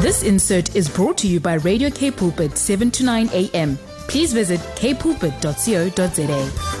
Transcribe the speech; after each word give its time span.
This 0.00 0.22
insert 0.22 0.76
is 0.76 0.88
brought 0.88 1.18
to 1.18 1.26
you 1.26 1.40
by 1.40 1.54
Radio 1.54 1.90
K 1.90 2.12
Pulpit 2.12 2.56
7 2.56 2.88
to 2.92 3.04
9 3.04 3.30
a.m. 3.32 3.76
Please 4.06 4.32
visit 4.32 4.60
kpulpit.co.za. 4.76 6.77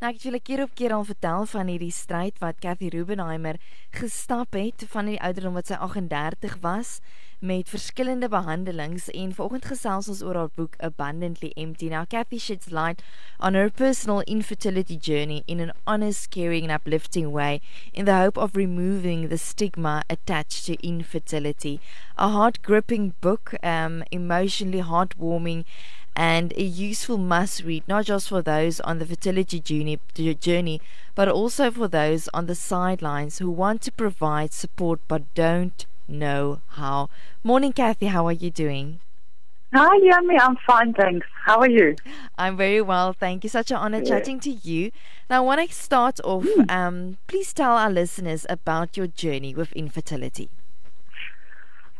Nou, 0.00 0.08
ek 0.08 0.16
het 0.16 0.22
julle 0.24 0.38
keer 0.40 0.60
op 0.64 0.70
keer 0.72 0.92
al 0.96 1.02
vertel 1.04 1.42
van 1.50 1.68
hierdie 1.68 1.92
stryd 1.92 2.38
wat 2.40 2.62
Cathy 2.64 2.88
Rubenheimer 2.88 3.58
gestap 3.92 4.56
het 4.56 4.86
van 4.94 5.10
die 5.10 5.18
ouderdom 5.20 5.58
wat 5.58 5.68
sy 5.68 5.76
38 5.76 6.54
was 6.62 7.02
met 7.44 7.68
verskillende 7.68 8.28
behandelings 8.32 9.10
en 9.12 9.34
vanoggend 9.36 9.68
gesels 9.68 10.08
ons 10.08 10.22
oor 10.24 10.38
haar 10.40 10.54
boek 10.56 10.78
Abundantly 10.80 11.52
Empty. 11.52 11.90
Now 11.92 12.06
Kathy 12.08 12.40
sheds 12.40 12.72
light 12.72 13.04
on 13.38 13.52
her 13.52 13.68
personal 13.68 14.24
infertility 14.24 14.96
journey 14.96 15.42
in 15.46 15.60
an 15.60 15.72
honest, 15.86 16.30
caring 16.30 16.64
and 16.64 16.72
uplifting 16.72 17.30
way 17.32 17.60
in 17.92 18.06
the 18.06 18.16
hope 18.16 18.40
of 18.40 18.56
removing 18.56 19.28
the 19.28 19.38
stigma 19.38 20.00
attached 20.08 20.64
to 20.64 20.80
infertility. 20.80 21.78
A 22.16 22.28
heart-gripping 22.28 23.14
book, 23.20 23.52
um, 23.62 24.02
emotionally 24.10 24.80
heartwarming 24.80 25.64
and 26.20 26.52
a 26.52 26.62
useful 26.62 27.16
must 27.16 27.64
read, 27.64 27.82
not 27.88 28.04
just 28.04 28.28
for 28.28 28.42
those 28.42 28.78
on 28.80 28.98
the 28.98 29.06
fertility 29.06 29.58
journey, 29.58 29.98
journey, 30.38 30.78
but 31.14 31.28
also 31.28 31.70
for 31.70 31.88
those 31.88 32.28
on 32.34 32.44
the 32.44 32.54
sidelines 32.54 33.38
who 33.38 33.50
want 33.50 33.80
to 33.80 33.90
provide 33.90 34.52
support 34.52 35.00
but 35.08 35.22
don't 35.34 35.86
know 36.06 36.60
how. 36.72 37.08
Morning, 37.42 37.72
Cathy. 37.72 38.08
How 38.08 38.26
are 38.26 38.32
you 38.32 38.50
doing? 38.50 39.00
Hi, 39.72 39.96
Yummy. 40.02 40.38
I'm 40.38 40.58
fine, 40.66 40.92
thanks. 40.92 41.26
How 41.46 41.60
are 41.60 41.70
you? 41.70 41.96
I'm 42.36 42.54
very 42.58 42.82
well, 42.82 43.14
thank 43.14 43.42
you. 43.42 43.48
Such 43.48 43.70
an 43.70 43.78
honor 43.78 44.02
yeah. 44.02 44.10
chatting 44.10 44.40
to 44.40 44.50
you. 44.50 44.90
Now, 45.30 45.38
I 45.38 45.40
want 45.40 45.66
to 45.66 45.74
start 45.74 46.20
off. 46.22 46.44
Mm. 46.44 46.70
Um, 46.70 47.16
please 47.28 47.54
tell 47.54 47.72
our 47.72 47.88
listeners 47.88 48.44
about 48.50 48.94
your 48.94 49.06
journey 49.06 49.54
with 49.54 49.72
infertility. 49.72 50.50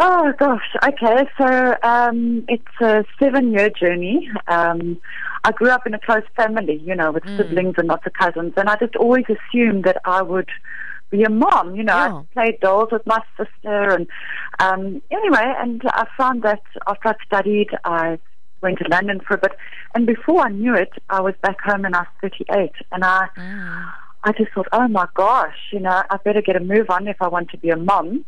Oh 0.03 0.33
gosh, 0.39 0.65
okay. 0.83 1.27
So 1.37 1.77
um, 1.83 2.43
it's 2.49 2.81
a 2.81 3.05
seven-year 3.23 3.69
journey. 3.69 4.31
Um, 4.49 4.99
I 5.45 5.53
grew 5.53 5.69
up 5.69 5.87
in 5.87 5.93
a 5.93 5.99
close 5.99 6.23
family, 6.35 6.79
you 6.83 6.95
know, 6.95 7.13
with 7.13 7.23
mm. 7.25 7.37
siblings 7.37 7.75
and 7.77 7.89
lots 7.89 8.07
of 8.07 8.15
cousins, 8.15 8.55
and 8.57 8.71
I 8.71 8.77
just 8.77 8.97
always 8.97 9.27
assumed 9.29 9.85
that 9.85 9.99
I 10.07 10.23
would 10.23 10.49
be 11.11 11.23
a 11.23 11.29
mom. 11.29 11.75
You 11.75 11.83
know. 11.83 11.93
I 11.95 12.33
played 12.33 12.61
dolls 12.61 12.89
with 12.91 13.05
my 13.05 13.21
sister, 13.37 13.91
and 13.91 14.07
um, 14.59 15.03
anyway, 15.11 15.53
and 15.59 15.83
I 15.85 16.07
found 16.17 16.45
that 16.45 16.63
after 16.87 17.11
I 17.11 17.15
studied, 17.27 17.69
I 17.85 18.19
went 18.63 18.79
to 18.79 18.89
London 18.89 19.21
for 19.21 19.35
a 19.35 19.39
bit, 19.39 19.53
and 19.95 20.07
before 20.07 20.47
I 20.47 20.49
knew 20.49 20.75
it, 20.75 20.93
I 21.11 21.21
was 21.21 21.35
back 21.43 21.61
home 21.61 21.85
and 21.85 21.95
I 21.95 22.07
was 22.23 22.33
38, 22.49 22.73
and 22.91 23.05
I. 23.05 23.29
Mm. 23.37 23.93
I 24.23 24.33
just 24.33 24.53
thought, 24.53 24.69
oh 24.73 24.87
my 24.87 25.07
gosh, 25.15 25.57
you 25.73 25.81
know, 25.81 26.03
I 26.11 26.19
better 26.19 26.43
get 26.43 26.55
a 26.55 26.61
move 26.61 26.91
on 26.91 27.09
if 27.09 27.17
I 27.23 27.29
want 27.29 27.49
to 27.53 27.57
be 27.57 27.71
a 27.71 27.77
mom. 27.79 28.27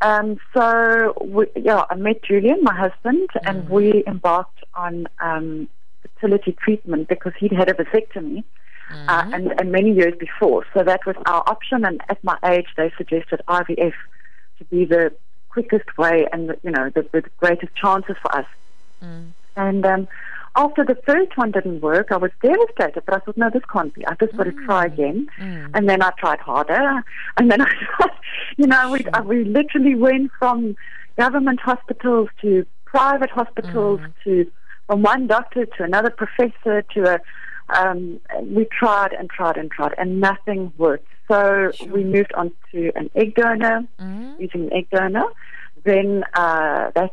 Um, 0.00 0.38
so, 0.54 1.14
we, 1.20 1.46
yeah, 1.56 1.84
I 1.90 1.96
met 1.96 2.22
Julian, 2.22 2.62
my 2.62 2.74
husband, 2.74 3.28
mm. 3.34 3.40
and 3.44 3.68
we 3.68 4.04
embarked 4.06 4.62
on 4.74 5.08
um, 5.20 5.68
fertility 6.02 6.52
treatment 6.52 7.08
because 7.08 7.32
he'd 7.38 7.52
had 7.52 7.68
a 7.68 7.74
vasectomy. 7.74 8.44
Mm. 8.92 9.06
Uh, 9.06 9.30
and, 9.34 9.60
and 9.60 9.70
many 9.70 9.92
years 9.92 10.14
before. 10.18 10.64
So 10.72 10.82
that 10.82 11.04
was 11.04 11.14
our 11.26 11.42
option. 11.46 11.84
And 11.84 12.00
at 12.08 12.24
my 12.24 12.38
age, 12.42 12.68
they 12.74 12.90
suggested 12.96 13.42
IVF 13.46 13.92
to 14.56 14.64
be 14.64 14.86
the 14.86 15.12
quickest 15.50 15.98
way 15.98 16.26
and 16.32 16.54
you 16.62 16.70
know 16.70 16.90
the, 16.94 17.06
the 17.12 17.22
greatest 17.38 17.74
chances 17.74 18.16
for 18.22 18.34
us. 18.34 18.46
Mm. 19.02 19.32
And 19.56 19.84
um, 19.84 20.08
after 20.58 20.84
the 20.84 20.96
first 21.06 21.36
one 21.36 21.52
didn't 21.52 21.80
work, 21.80 22.08
I 22.10 22.16
was 22.16 22.32
devastated. 22.42 23.04
But 23.06 23.14
I 23.14 23.18
thought, 23.20 23.36
no, 23.36 23.48
this 23.48 23.62
can't 23.72 23.94
be. 23.94 24.04
I 24.06 24.14
just 24.16 24.36
got 24.36 24.44
to 24.44 24.52
try 24.66 24.88
mm. 24.88 24.92
again. 24.92 25.28
Mm. 25.40 25.70
And 25.74 25.88
then 25.88 26.02
I 26.02 26.10
tried 26.18 26.40
harder. 26.40 27.04
And 27.36 27.50
then 27.50 27.62
I, 27.62 27.68
you 28.56 28.66
know, 28.66 28.90
we 28.90 29.02
sure. 29.02 29.22
we 29.22 29.44
literally 29.44 29.94
went 29.94 30.32
from 30.38 30.76
government 31.16 31.60
hospitals 31.60 32.28
to 32.42 32.66
private 32.84 33.30
hospitals 33.30 34.00
mm. 34.00 34.12
to 34.24 34.50
from 34.88 35.02
one 35.02 35.28
doctor 35.28 35.64
to 35.64 35.84
another 35.84 36.10
professor 36.10 36.82
to 36.94 37.14
a. 37.14 37.20
Um, 37.70 38.18
we 38.44 38.64
tried 38.64 39.12
and 39.12 39.28
tried 39.28 39.58
and 39.58 39.70
tried, 39.70 39.94
and 39.98 40.20
nothing 40.20 40.72
worked. 40.78 41.06
So 41.30 41.70
sure. 41.74 41.88
we 41.88 42.02
moved 42.02 42.32
on 42.32 42.50
to 42.72 42.90
an 42.96 43.10
egg 43.14 43.34
donor, 43.34 43.86
mm. 44.00 44.40
using 44.40 44.62
an 44.62 44.72
egg 44.72 44.88
donor. 44.90 45.26
Then 45.84 46.24
uh, 46.32 46.90
that 46.94 47.12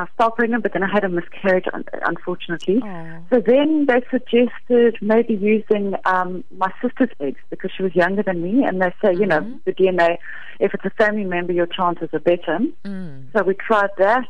I 0.00 0.06
fell 0.16 0.30
pregnant, 0.30 0.62
but 0.62 0.72
then 0.72 0.82
I 0.82 0.90
had 0.90 1.04
a 1.04 1.08
miscarriage, 1.08 1.66
unfortunately. 2.06 2.80
Oh. 2.82 3.18
So 3.30 3.42
then 3.44 3.86
they 3.86 4.02
suggested 4.10 4.96
maybe 5.00 5.34
using 5.34 5.94
um, 6.04 6.44
my 6.56 6.72
sister's 6.82 7.10
eggs 7.20 7.40
because 7.50 7.70
she 7.76 7.82
was 7.82 7.94
younger 7.94 8.22
than 8.22 8.42
me, 8.42 8.64
and 8.64 8.80
they 8.80 8.92
say, 9.02 9.08
mm-hmm. 9.08 9.20
you 9.20 9.26
know, 9.26 9.40
mm-hmm. 9.40 9.56
the 9.64 9.72
DNA, 9.72 10.18
if 10.58 10.72
it's 10.74 10.84
a 10.84 10.90
family 10.90 11.24
member, 11.24 11.52
your 11.52 11.66
chances 11.66 12.08
are 12.12 12.20
better. 12.20 12.58
Mm. 12.84 13.32
So 13.32 13.42
we 13.42 13.54
tried 13.54 13.90
that, 13.98 14.28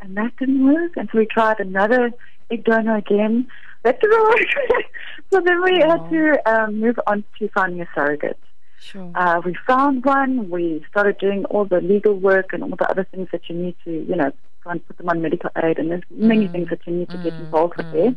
and 0.00 0.16
that 0.16 0.36
didn't 0.38 0.64
work. 0.64 0.92
And 0.96 1.08
so 1.10 1.18
we 1.18 1.26
tried 1.26 1.60
another 1.60 2.10
egg 2.50 2.64
donor 2.64 2.96
again. 2.96 3.48
That 3.82 4.00
didn't 4.00 4.22
work. 4.24 4.84
so 5.32 5.40
then 5.40 5.62
we 5.62 5.82
oh. 5.82 5.90
had 5.90 6.10
to 6.10 6.50
um, 6.50 6.80
move 6.80 6.98
on 7.06 7.24
to 7.38 7.48
finding 7.48 7.80
a 7.80 7.88
surrogate. 7.94 8.38
Sure. 8.80 9.12
Uh, 9.14 9.40
we 9.44 9.54
found 9.66 10.04
one. 10.04 10.48
We 10.48 10.84
started 10.90 11.18
doing 11.18 11.44
all 11.46 11.66
the 11.66 11.80
legal 11.80 12.14
work 12.14 12.52
and 12.52 12.62
all 12.62 12.70
the 12.70 12.90
other 12.90 13.06
things 13.10 13.28
that 13.30 13.42
you 13.48 13.54
need 13.54 13.76
to, 13.84 13.90
you 13.90 14.16
know, 14.16 14.32
try 14.62 14.72
and 14.72 14.86
put 14.86 14.98
them 14.98 15.08
on 15.08 15.22
medical 15.22 15.50
aid. 15.62 15.78
And 15.78 15.90
there's 15.90 16.02
many 16.10 16.48
mm. 16.48 16.52
things 16.52 16.68
that 16.70 16.80
you 16.86 16.94
need 16.94 17.10
to 17.10 17.16
mm. 17.16 17.24
get 17.24 17.34
involved 17.34 17.76
with 17.76 17.92
there. 17.92 18.14
Mm. 18.14 18.16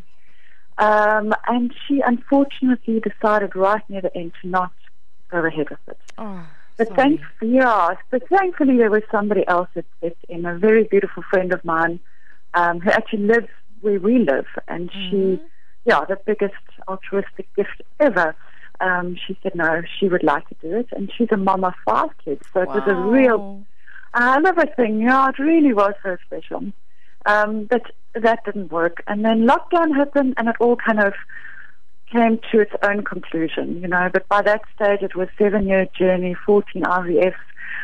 Um, 0.78 1.36
and 1.48 1.74
she 1.88 2.02
unfortunately 2.06 3.00
decided 3.00 3.56
right 3.56 3.84
near 3.90 4.02
the 4.02 4.16
end 4.16 4.34
to 4.42 4.48
not 4.48 4.72
go 5.30 5.46
ahead 5.46 5.70
with 5.70 5.80
it. 5.88 6.00
Oh, 6.18 6.46
but 6.78 6.96
thankfully, 6.96 7.54
yeah, 7.54 7.94
but 8.09 8.28
thankfully 8.28 8.78
there 8.78 8.90
was 8.90 9.04
somebody 9.12 9.48
else 9.48 9.70
that 9.76 9.86
stepped 10.00 10.26
in, 10.28 10.46
a 10.46 10.58
very 10.58 10.86
beautiful 10.86 11.22
friend 11.30 11.54
of 11.54 11.64
mine 11.64 12.00
um, 12.56 12.80
who 12.80 12.90
actually 12.90 13.28
lives 13.28 13.50
where 13.81 14.00
we 14.00 14.18
live, 14.18 14.48
and 14.68 14.90
mm. 14.90 15.10
she, 15.10 15.42
yeah, 15.86 16.04
the 16.06 16.18
biggest 16.25 16.56
altruistic 16.88 17.48
gift 17.56 17.84
ever 18.00 18.36
um, 18.84 19.16
she 19.28 19.38
said 19.42 19.56
no, 19.56 19.81
she 20.00 20.08
would 20.08 20.24
like 20.24 20.48
to 20.50 20.56
do 20.62 20.78
it, 20.78 20.88
and 20.92 21.12
she's 21.16 21.30
a 21.31 21.38
mom 21.38 21.64
of 21.64 21.74
five 21.86 22.10
kids, 22.24 22.42
so 22.54 22.62
it 22.62 22.70
was 22.70 22.84
a 22.88 22.96
real. 22.96 23.64
I 24.13 24.40
love 24.40 24.57
everything. 24.57 25.01
Yeah, 25.01 25.29
it 25.29 25.40
really 25.40 25.74
was 25.74 25.94
very 26.03 26.19
special. 26.25 26.72
Um, 27.25 27.66
but 27.66 27.84
that 28.16 28.44
didn't 28.46 28.72
work, 28.72 29.01
and 29.07 29.24
then 29.24 29.47
lockdown 29.47 29.96
happened, 29.96 30.35
and 30.38 30.50
it 30.50 30.56
all 30.59 30.75
kind 30.75 31.00
of 31.00 31.13
came 32.12 32.40
to 32.51 32.59
its 32.59 32.74
own 32.84 33.03
conclusion, 33.03 33.81
you 33.81 33.88
know. 33.88 34.09
But 34.12 34.28
by 34.28 34.41
that 34.44 34.62
stage, 34.75 35.01
it 35.01 35.16
was 35.16 35.29
seven 35.38 35.68
year 35.68 35.88
journey, 35.97 36.35
fourteen 36.46 36.84
IVFs, 36.84 37.34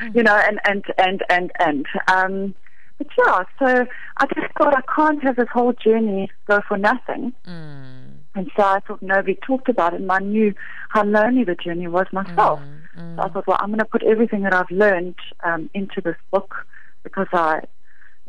mm. 0.04 0.16
you 0.16 0.24
know, 0.24 0.36
and 0.36 0.60
and 0.66 0.84
and 0.98 1.24
and 1.30 1.52
and. 1.60 1.86
Um, 2.08 2.56
but 2.98 3.08
yeah, 3.18 3.44
so 3.58 3.86
I 4.18 4.26
just 4.36 4.54
thought 4.58 4.76
I 4.76 4.82
can't 4.94 5.24
have 5.24 5.38
this 5.38 5.48
whole 5.54 5.74
journey 5.74 6.30
go 6.48 6.60
for 6.68 6.78
nothing. 6.78 7.34
Mm. 7.48 8.19
And 8.40 8.50
so 8.56 8.64
I 8.64 8.80
thought 8.80 9.02
nobody 9.02 9.38
talked 9.46 9.68
about 9.68 9.94
it, 9.94 10.00
and 10.00 10.10
I 10.10 10.20
knew 10.20 10.56
how 10.88 11.04
lonely 11.04 11.44
the 11.44 11.56
journey 11.56 11.90
was 11.90 12.06
myself. 12.14 12.62
Mm, 12.62 13.02
mm. 13.02 13.16
So 13.18 13.22
I 13.22 13.28
thought, 13.28 13.48
well, 13.48 13.58
I'm 13.60 13.68
going 13.68 13.80
to 13.80 13.86
put 13.86 14.02
everything 14.02 14.44
that 14.44 14.54
I've 14.54 14.72
learned 14.72 15.16
um, 15.44 15.70
into 15.74 16.00
this 16.00 16.16
book 16.32 16.56
because 17.04 17.28
I, 17.34 17.64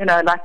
you 0.01 0.07
know, 0.07 0.23
like 0.25 0.41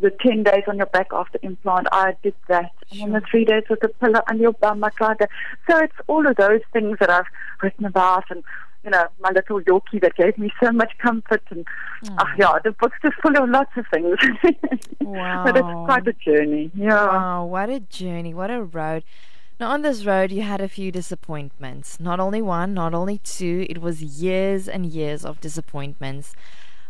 the 0.00 0.10
10 0.10 0.42
days 0.42 0.64
on 0.66 0.76
your 0.76 0.86
back 0.86 1.06
after 1.12 1.38
implant, 1.42 1.86
I 1.92 2.16
did 2.22 2.34
that. 2.48 2.72
Sure. 2.92 3.04
And 3.04 3.14
then 3.14 3.22
the 3.22 3.26
three 3.30 3.44
days 3.44 3.62
with 3.70 3.78
the 3.78 3.88
pillow 3.88 4.20
on 4.28 4.40
your 4.40 4.52
bum, 4.52 4.82
I 4.82 4.90
tried 4.90 5.20
that. 5.20 5.30
So 5.70 5.78
it's 5.78 5.94
all 6.08 6.26
of 6.26 6.34
those 6.34 6.62
things 6.72 6.98
that 6.98 7.08
I've 7.08 7.26
written 7.62 7.84
about 7.84 8.24
and 8.30 8.42
you 8.84 8.90
know, 8.90 9.06
my 9.20 9.30
little 9.30 9.60
Yorkie 9.60 10.00
that 10.00 10.14
gave 10.16 10.38
me 10.38 10.50
so 10.62 10.70
much 10.72 10.92
comfort. 10.98 11.42
And 11.50 11.66
oh, 12.10 12.24
yeah, 12.38 12.58
the 12.62 12.72
book's 12.72 12.96
just 13.02 13.16
full 13.20 13.36
of 13.36 13.48
lots 13.48 13.72
of 13.76 13.84
things. 13.92 14.16
wow. 15.00 15.42
but 15.46 15.56
it's 15.56 15.66
quite 15.84 16.06
a 16.06 16.12
journey. 16.12 16.70
Yeah. 16.74 17.06
Wow, 17.06 17.44
what 17.46 17.68
a 17.70 17.80
journey. 17.80 18.34
What 18.34 18.50
a 18.50 18.62
road. 18.62 19.04
Now, 19.60 19.70
on 19.70 19.82
this 19.82 20.04
road, 20.06 20.30
you 20.30 20.42
had 20.42 20.60
a 20.60 20.68
few 20.68 20.92
disappointments. 20.92 21.98
Not 21.98 22.20
only 22.20 22.40
one, 22.40 22.72
not 22.72 22.94
only 22.94 23.18
two, 23.18 23.66
it 23.68 23.82
was 23.82 24.00
years 24.00 24.68
and 24.68 24.86
years 24.86 25.24
of 25.24 25.40
disappointments. 25.40 26.34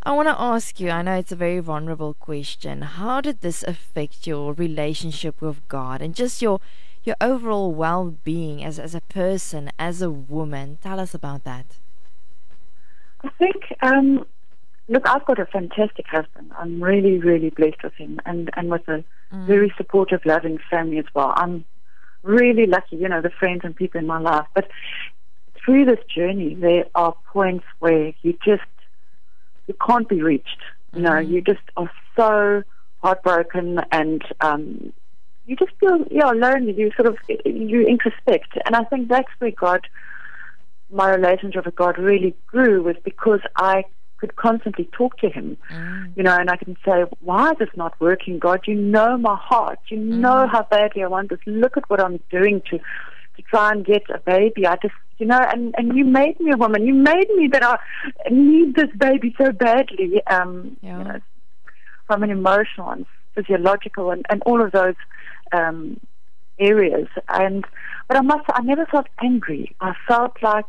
I 0.02 0.12
want 0.12 0.28
to 0.28 0.40
ask 0.40 0.78
you, 0.78 0.90
I 0.90 1.02
know 1.02 1.16
it's 1.16 1.32
a 1.32 1.36
very 1.36 1.58
vulnerable 1.58 2.14
question. 2.14 2.82
How 2.82 3.20
did 3.20 3.40
this 3.40 3.62
affect 3.64 4.26
your 4.26 4.52
relationship 4.52 5.42
with 5.42 5.66
God 5.68 6.00
and 6.00 6.14
just 6.14 6.40
your 6.40 6.60
your 7.04 7.16
overall 7.20 7.72
well-being 7.72 8.64
as 8.64 8.78
as 8.78 8.94
a 8.94 9.00
person, 9.00 9.70
as 9.78 10.00
a 10.00 10.10
woman? 10.10 10.78
Tell 10.82 11.00
us 11.00 11.14
about 11.14 11.44
that. 11.44 11.66
I 13.22 13.30
think, 13.30 13.56
um, 13.82 14.24
look, 14.88 15.06
I've 15.08 15.24
got 15.24 15.40
a 15.40 15.46
fantastic 15.46 16.06
husband. 16.06 16.52
I'm 16.56 16.80
really, 16.82 17.18
really 17.18 17.50
blessed 17.50 17.82
with 17.82 17.94
him, 17.94 18.20
and 18.24 18.50
and 18.56 18.70
with 18.70 18.86
a 18.86 19.04
mm. 19.32 19.46
very 19.46 19.72
supportive, 19.76 20.24
loving 20.24 20.58
family 20.70 20.98
as 20.98 21.06
well. 21.12 21.32
I'm 21.36 21.64
really 22.22 22.66
lucky, 22.66 22.96
you 22.96 23.08
know, 23.08 23.20
the 23.20 23.30
friends 23.30 23.62
and 23.64 23.74
people 23.74 24.00
in 24.00 24.06
my 24.06 24.20
life. 24.20 24.46
But 24.54 24.70
through 25.64 25.86
this 25.86 26.04
journey, 26.14 26.54
there 26.54 26.84
are 26.94 27.16
points 27.32 27.64
where 27.80 28.12
you 28.22 28.38
just 28.44 28.62
you 29.68 29.74
can't 29.86 30.08
be 30.08 30.22
reached. 30.22 30.62
You 30.94 31.02
know, 31.02 31.10
mm. 31.10 31.28
you 31.28 31.42
just 31.42 31.60
are 31.76 31.90
so 32.16 32.62
heartbroken 33.02 33.80
and 33.92 34.22
um, 34.40 34.92
you 35.46 35.54
just 35.54 35.72
feel 35.78 36.04
yeah 36.10 36.30
lonely. 36.30 36.72
You 36.72 36.90
sort 36.96 37.08
of 37.08 37.16
you 37.28 37.86
introspect, 37.86 38.58
and 38.64 38.74
I 38.74 38.84
think 38.84 39.08
that's 39.08 39.28
where 39.38 39.50
God, 39.50 39.86
my 40.90 41.10
relationship 41.10 41.66
with 41.66 41.76
God, 41.76 41.98
really 41.98 42.34
grew 42.48 42.82
was 42.82 42.96
because 43.04 43.40
I 43.56 43.84
could 44.18 44.34
constantly 44.36 44.88
talk 44.92 45.16
to 45.18 45.28
him, 45.28 45.56
mm. 45.72 46.12
you 46.16 46.22
know, 46.24 46.36
and 46.36 46.50
I 46.50 46.56
can 46.56 46.76
say, 46.84 47.04
why 47.20 47.52
is 47.52 47.58
this 47.60 47.68
not 47.76 47.94
working, 48.00 48.40
God? 48.40 48.62
You 48.66 48.74
know 48.74 49.16
my 49.16 49.36
heart. 49.36 49.78
You 49.88 49.98
mm. 49.98 50.18
know 50.18 50.48
how 50.48 50.66
badly 50.68 51.04
I 51.04 51.06
want 51.06 51.30
this. 51.30 51.38
Look 51.46 51.76
at 51.76 51.88
what 51.88 52.02
I'm 52.02 52.18
doing 52.30 52.60
to, 52.70 52.80
to 53.38 53.42
try 53.42 53.70
and 53.70 53.86
get 53.86 54.02
a 54.12 54.18
baby. 54.18 54.66
I 54.66 54.76
just, 54.82 54.94
you 55.18 55.26
know, 55.26 55.40
and, 55.40 55.74
and 55.78 55.96
you 55.96 56.04
made 56.04 56.38
me 56.40 56.50
a 56.52 56.56
woman. 56.56 56.84
You 56.84 56.92
made 56.92 57.30
me 57.36 57.48
that 57.52 57.64
I 57.64 57.78
need 58.30 58.74
this 58.74 58.90
baby 58.98 59.34
so 59.38 59.52
badly, 59.52 60.22
um, 60.26 60.76
yeah. 60.82 60.98
you 60.98 61.04
know, 61.04 61.20
from 62.06 62.22
an 62.22 62.30
emotional 62.30 62.90
and 62.90 63.06
physiological 63.34 64.10
and, 64.10 64.26
and 64.28 64.42
all 64.44 64.60
of 64.62 64.72
those, 64.72 64.96
um, 65.52 66.00
areas. 66.58 67.08
And, 67.28 67.64
but 68.08 68.16
I 68.16 68.22
must, 68.22 68.44
I 68.52 68.62
never 68.62 68.84
felt 68.86 69.06
angry. 69.22 69.74
I 69.80 69.94
felt 70.06 70.36
like, 70.42 70.66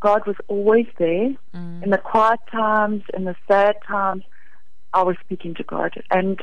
God 0.00 0.28
was 0.28 0.36
always 0.46 0.86
there. 0.98 1.34
Mm. 1.54 1.82
In 1.82 1.90
the 1.90 1.98
quiet 1.98 2.38
times, 2.52 3.02
in 3.14 3.24
the 3.24 3.34
sad 3.48 3.74
times, 3.84 4.22
I 4.92 5.02
was 5.02 5.16
speaking 5.24 5.54
to 5.56 5.64
God. 5.64 5.92
And, 6.10 6.40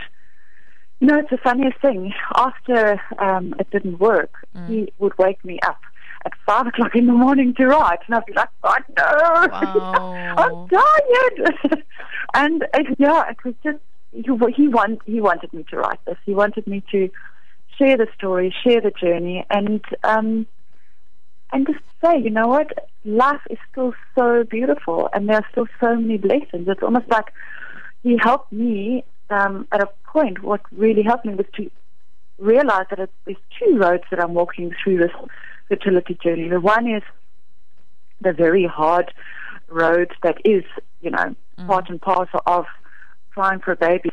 know, 1.02 1.20
it's 1.20 1.30
the 1.30 1.38
funniest 1.38 1.80
thing. 1.82 2.14
After 2.36 3.02
um, 3.20 3.54
it 3.60 3.70
didn't 3.72 4.00
work, 4.00 4.32
mm. 4.56 4.68
He 4.68 4.94
would 5.00 5.18
wake 5.18 5.44
me 5.44 5.60
up 5.66 5.80
at 6.26 6.34
five 6.46 6.68
o'clock 6.68 6.96
in 6.96 7.06
the 7.06 7.14
morning 7.14 7.54
to 7.56 7.68
write. 7.68 8.00
And 8.08 8.16
I'd 8.16 8.26
be 8.26 8.34
like, 8.34 8.50
God, 8.64 8.84
no, 8.98 9.04
wow. 9.52 10.36
I'm 10.38 10.68
tired. 10.70 11.84
and, 12.34 12.66
it, 12.74 12.96
yeah, 12.98 13.30
it 13.30 13.44
was 13.44 13.54
just, 13.64 13.80
he, 14.12 14.24
he, 14.56 14.68
want, 14.68 15.02
he 15.06 15.22
wanted 15.22 15.54
me 15.54 15.66
to 15.70 15.78
write 15.78 16.04
this. 16.06 16.18
He 16.26 16.34
wanted 16.34 16.66
me 16.66 16.84
to 16.92 17.10
share 17.78 17.98
the 17.98 18.08
story, 18.16 18.54
share 18.64 18.82
the 18.82 18.92
journey. 18.92 19.46
And, 19.50 19.84
um, 20.04 20.48
and 21.52 21.68
just 21.68 21.80
say, 22.04 22.18
you 22.20 22.30
know 22.30 22.48
what, 22.48 22.90
life 23.06 23.42
is 23.50 23.58
still 23.72 23.94
so 24.16 24.44
beautiful 24.44 25.10
and 25.14 25.30
there 25.30 25.38
are 25.38 25.48
still 25.52 25.68
so 25.80 25.96
many 25.96 26.18
blessings. 26.18 26.68
It's 26.68 26.82
almost 26.82 27.08
like 27.10 27.32
he 28.04 28.18
helped 28.22 28.52
me 28.52 29.04
um, 29.30 29.68
at 29.72 29.82
a 29.82 29.90
point. 30.06 30.44
What 30.44 30.62
really 30.72 31.04
helped 31.04 31.26
me 31.26 31.36
was 31.36 31.48
to 31.56 31.70
realize 32.38 32.86
that 32.90 33.10
there's 33.26 33.38
two 33.60 33.78
roads 33.78 34.04
that 34.12 34.20
I'm 34.20 34.34
walking 34.34 34.74
through 34.84 34.98
this 34.98 35.12
fertility 35.68 36.18
journey. 36.22 36.50
The 36.50 36.60
one 36.60 36.88
is 36.88 37.04
the 38.22 38.34
very 38.34 38.66
hard 38.66 39.14
road 39.68 40.12
that 40.24 40.38
is, 40.46 40.64
you 41.02 41.12
know, 41.12 41.36
mm. 41.60 41.68
part 41.68 41.90
and 41.90 42.02
parcel 42.02 42.42
of 42.46 42.66
trying 43.34 43.60
for 43.60 43.72
a 43.72 43.76
baby 43.76 44.12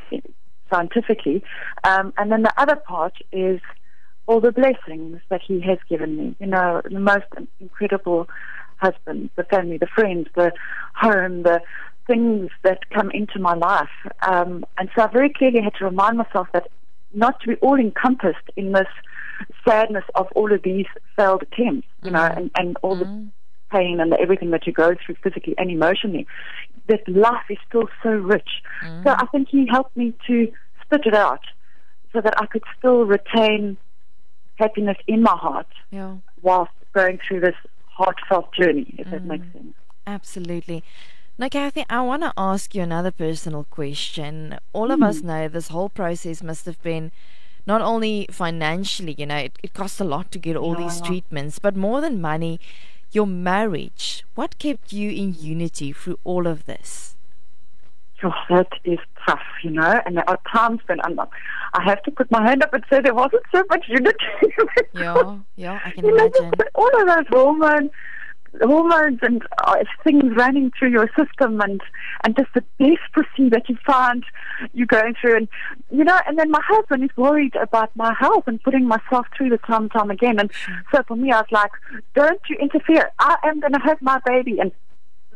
scientifically. 0.70 1.44
Um, 1.85 2.12
and 2.17 2.32
then 2.32 2.43
the 2.43 2.53
other 2.56 2.76
part 2.76 3.15
is 3.31 3.61
all 4.26 4.41
the 4.41 4.53
blessings 4.53 5.20
that 5.29 5.41
He 5.47 5.61
has 5.61 5.79
given 5.88 6.17
me. 6.17 6.37
You 6.41 6.47
know, 6.47 6.82
the 6.85 7.00
most 7.00 7.26
incredible 7.61 8.29
husband, 8.76 9.31
the 9.37 9.44
family, 9.44 9.79
the 9.79 9.87
friends, 9.87 10.29
the 10.35 10.53
home, 10.94 11.43
the 11.43 11.61
things 12.07 12.51
that 12.63 12.91
come 12.91 13.11
into 13.11 13.39
my 13.39 13.55
life. 13.55 13.89
Um, 14.23 14.65
and 14.79 14.91
so 14.95 15.03
I 15.03 15.07
very 15.07 15.33
clearly 15.33 15.61
had 15.63 15.75
to 15.79 15.85
remind 15.85 16.19
myself 16.19 16.49
that 16.53 16.69
not 17.15 17.41
to 17.41 17.49
be 17.49 17.55
all 17.57 17.79
encompassed 17.79 18.49
in 18.57 18.73
this 18.73 18.89
sadness 19.67 20.05
of 20.15 20.27
all 20.35 20.53
of 20.53 20.63
these 20.63 20.87
failed 21.17 21.43
attempts, 21.43 21.89
you 22.03 22.11
know, 22.11 22.25
and, 22.25 22.51
and 22.57 22.77
all 22.83 22.97
mm 22.97 23.01
the 23.01 23.31
pain 23.71 24.01
and 24.01 24.13
the, 24.13 24.21
everything 24.21 24.51
that 24.51 24.67
you 24.67 24.73
go 24.73 24.95
through 24.95 25.15
physically 25.23 25.55
and 25.57 25.71
emotionally, 25.71 26.27
that 26.89 27.01
life 27.09 27.47
is 27.49 27.57
still 27.67 27.89
so 28.03 28.11
rich. 28.11 28.51
mm 28.85 29.03
So 29.03 29.11
I 29.11 29.25
think 29.33 29.49
he 29.49 29.67
helped 29.67 29.97
me 29.97 30.13
to 30.27 30.53
spit 30.85 31.07
it 31.07 31.15
out 31.15 31.41
so 32.13 32.21
that 32.21 32.35
I 32.37 32.45
could 32.45 32.65
still 32.79 33.05
retain 33.05 33.79
happiness 34.57 34.99
in 35.07 35.23
my 35.23 35.37
heart 35.37 35.73
yeah. 35.91 36.17
whilst 36.43 36.73
going 36.93 37.19
through 37.27 37.41
this 37.41 37.55
heartfelt 37.87 38.53
journey, 38.55 38.95
if 38.99 39.07
mm. 39.07 39.11
that 39.13 39.25
makes 39.25 39.47
sense. 39.53 39.75
Absolutely. 40.07 40.85
Now, 41.38 41.49
Cathy, 41.49 41.84
I 41.88 42.02
want 42.02 42.23
to 42.23 42.32
ask 42.37 42.75
you 42.75 42.82
another 42.82 43.11
personal 43.11 43.64
question. 43.64 44.58
All 44.73 44.88
mm. 44.88 44.94
of 44.94 45.02
us 45.02 45.20
hmm. 45.20 45.26
know 45.29 45.49
this 45.49 45.69
whole 45.69 45.88
process 45.88 46.43
must 46.43 46.67
have 46.67 46.81
been 46.82 47.11
not 47.67 47.81
only 47.81 48.26
financially, 48.31 49.14
you 49.17 49.26
know, 49.26 49.37
it, 49.37 49.58
it 49.62 49.73
costs 49.73 50.00
a 50.00 50.05
lot 50.05 50.31
to 50.32 50.38
get 50.38 50.56
all 50.56 50.79
yeah. 50.79 50.87
these 50.87 51.00
treatments, 51.00 51.58
but 51.58 51.76
more 51.76 52.00
than 52.00 52.20
money, 52.20 52.61
your 53.12 53.26
marriage. 53.26 54.25
What 54.34 54.58
kept 54.58 54.93
you 54.93 55.11
in 55.11 55.34
unity 55.38 55.93
through 55.93 56.19
all 56.25 56.46
of 56.46 56.67
this? 56.67 57.17
Oh, 58.25 58.32
that 58.50 58.69
is 58.84 59.00
tough, 59.26 59.43
you 59.64 59.70
know, 59.70 60.00
and 60.06 60.17
there 60.17 60.29
are 60.31 60.38
times 60.52 60.81
when 60.87 61.00
I'm 61.02 61.17
not, 61.17 61.31
I 61.75 61.82
have 61.82 62.02
to 62.05 62.11
put 62.12 62.31
my 62.31 62.43
hand 62.43 62.62
up 62.62 62.73
and 62.73 62.84
say 62.88 63.00
there 63.00 63.14
wasn't 63.14 63.43
so 63.52 63.64
much 63.69 63.87
unity. 63.88 64.17
yeah, 64.93 65.38
yeah, 65.56 65.81
I 65.84 65.90
can 65.90 66.05
you 66.05 66.14
imagine. 66.17 66.52
Know, 66.56 66.64
all 66.75 67.00
of 67.00 67.08
those 67.08 67.26
hormones, 67.31 67.90
hormones 68.61 69.19
and 69.23 69.43
uh, 69.65 69.77
things 70.05 70.25
running 70.37 70.71
through 70.79 70.91
your 70.91 71.09
system 71.17 71.61
and, 71.61 71.81
and 72.25 72.37
just 72.37 72.49
the 72.55 72.63
desperacy 72.79 73.51
that 73.51 73.69
you 73.69 73.77
find 73.87 74.25
you're 74.73 74.87
going 74.87 75.15
through. 75.21 75.37
And, 75.37 75.49
you 75.91 76.05
know, 76.05 76.19
and 76.27 76.39
then 76.39 76.51
my 76.51 76.61
husband 76.63 77.05
is 77.05 77.11
worried 77.17 77.55
about 77.57 77.95
my 77.97 78.15
health 78.19 78.45
and 78.47 78.63
putting 78.63 78.87
myself 78.87 79.27
through 79.37 79.51
the 79.51 79.59
time 79.59 79.83
and 79.83 79.93
time 79.93 80.11
again. 80.11 80.39
And 80.39 80.51
so 80.93 81.03
for 81.07 81.17
me, 81.17 81.33
I 81.33 81.41
was 81.41 81.51
like, 81.51 81.73
don't 82.15 82.41
you 82.49 82.57
interfere. 82.61 83.11
I 83.19 83.37
am 83.45 83.61
going 83.61 83.73
to 83.73 83.81
have 83.81 84.01
my 84.03 84.21
baby. 84.27 84.59
And 84.61 84.73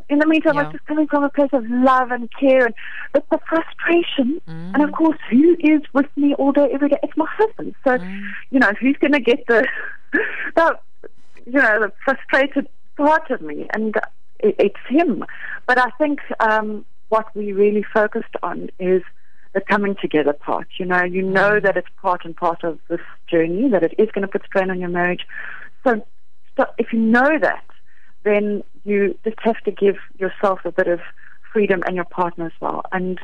in 0.08 0.18
the 0.20 0.26
meantime, 0.26 0.54
yeah. 0.54 0.60
I 0.60 0.64
was 0.64 0.72
just 0.72 0.86
coming 0.86 1.08
from 1.08 1.24
a 1.24 1.30
place 1.30 1.50
of 1.52 1.64
love 1.68 2.12
and 2.12 2.30
care, 2.38 2.66
and 2.66 2.74
but 3.12 3.24
the 3.30 3.40
frustration, 3.48 4.40
mm. 4.46 4.74
and 4.74 4.82
of 4.82 4.92
course, 4.92 5.18
who 5.28 5.56
is 5.58 5.80
with 5.94 6.06
me 6.16 6.32
all 6.34 6.52
day, 6.52 6.68
every 6.72 6.90
day? 6.90 6.98
It's 7.02 7.16
my 7.16 7.26
husband. 7.28 7.74
So, 7.82 7.98
mm. 7.98 8.22
you 8.50 8.60
know, 8.60 8.72
who's 8.80 8.96
going 8.98 9.14
to 9.14 9.20
get 9.20 9.44
the, 9.48 9.66
the, 10.54 10.78
you 11.44 11.52
know, 11.52 11.80
the 11.80 11.92
frustrated 12.04 12.68
part 12.96 13.30
of 13.30 13.40
me, 13.40 13.66
and 13.72 13.94
it's 14.40 14.80
him. 14.88 15.24
But 15.66 15.78
I 15.78 15.90
think 15.98 16.20
um, 16.40 16.84
what 17.08 17.34
we 17.34 17.52
really 17.52 17.84
focused 17.94 18.34
on 18.42 18.70
is 18.78 19.02
the 19.54 19.60
coming 19.60 19.96
together 20.00 20.32
part. 20.32 20.68
You 20.78 20.86
know, 20.86 21.02
you 21.02 21.22
know 21.22 21.52
mm. 21.52 21.62
that 21.62 21.76
it's 21.76 21.88
part 22.00 22.24
and 22.24 22.36
part 22.36 22.62
of 22.62 22.78
this 22.88 23.00
journey, 23.30 23.70
that 23.70 23.82
it 23.82 23.94
is 23.98 24.08
going 24.12 24.22
to 24.22 24.28
put 24.28 24.44
strain 24.44 24.70
on 24.70 24.80
your 24.80 24.90
marriage. 24.90 25.26
So, 25.84 26.04
so 26.56 26.66
if 26.78 26.92
you 26.92 26.98
know 26.98 27.38
that, 27.40 27.64
then 28.24 28.62
you 28.84 29.18
just 29.24 29.38
have 29.40 29.60
to 29.64 29.70
give 29.70 29.96
yourself 30.18 30.60
a 30.64 30.72
bit 30.72 30.88
of 30.88 31.00
freedom 31.52 31.82
and 31.86 31.96
your 31.96 32.04
partner 32.04 32.46
as 32.46 32.52
well. 32.60 32.82
And 32.92 33.18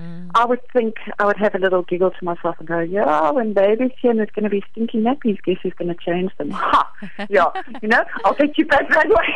mm. 0.00 0.30
I 0.34 0.44
would 0.44 0.60
think 0.72 0.96
I 1.18 1.24
would 1.24 1.36
have 1.36 1.54
a 1.54 1.58
little 1.58 1.82
giggle 1.82 2.10
to 2.10 2.24
myself 2.24 2.56
and 2.58 2.68
go, 2.68 2.80
yeah, 2.80 3.30
when 3.30 3.52
baby's 3.52 3.90
here 4.00 4.10
and 4.10 4.20
there's 4.20 4.30
going 4.30 4.44
to 4.44 4.50
be 4.50 4.62
stinky 4.72 4.98
nappies, 4.98 5.42
guess 5.42 5.56
who's 5.62 5.72
going 5.74 5.94
to 5.94 5.96
change 6.04 6.32
them? 6.38 6.50
Ha! 6.60 6.92
yeah, 7.28 7.46
you 7.82 7.88
know, 7.88 8.04
I'll 8.24 8.34
take 8.34 8.58
you 8.58 8.66
back 8.66 8.88
that 8.90 9.08
way. 9.08 9.30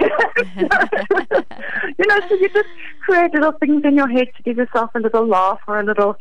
you 1.99 2.05
know, 2.06 2.28
so 2.28 2.34
you 2.34 2.49
just 2.50 2.69
create 3.05 3.32
little 3.32 3.52
things 3.52 3.82
in 3.84 3.96
your 3.96 4.08
head 4.08 4.29
to 4.36 4.43
give 4.43 4.58
yourself 4.58 4.91
a 4.94 5.00
little 5.00 5.27
laugh 5.27 5.60
or 5.67 5.81
a 5.81 5.84
little. 5.84 6.17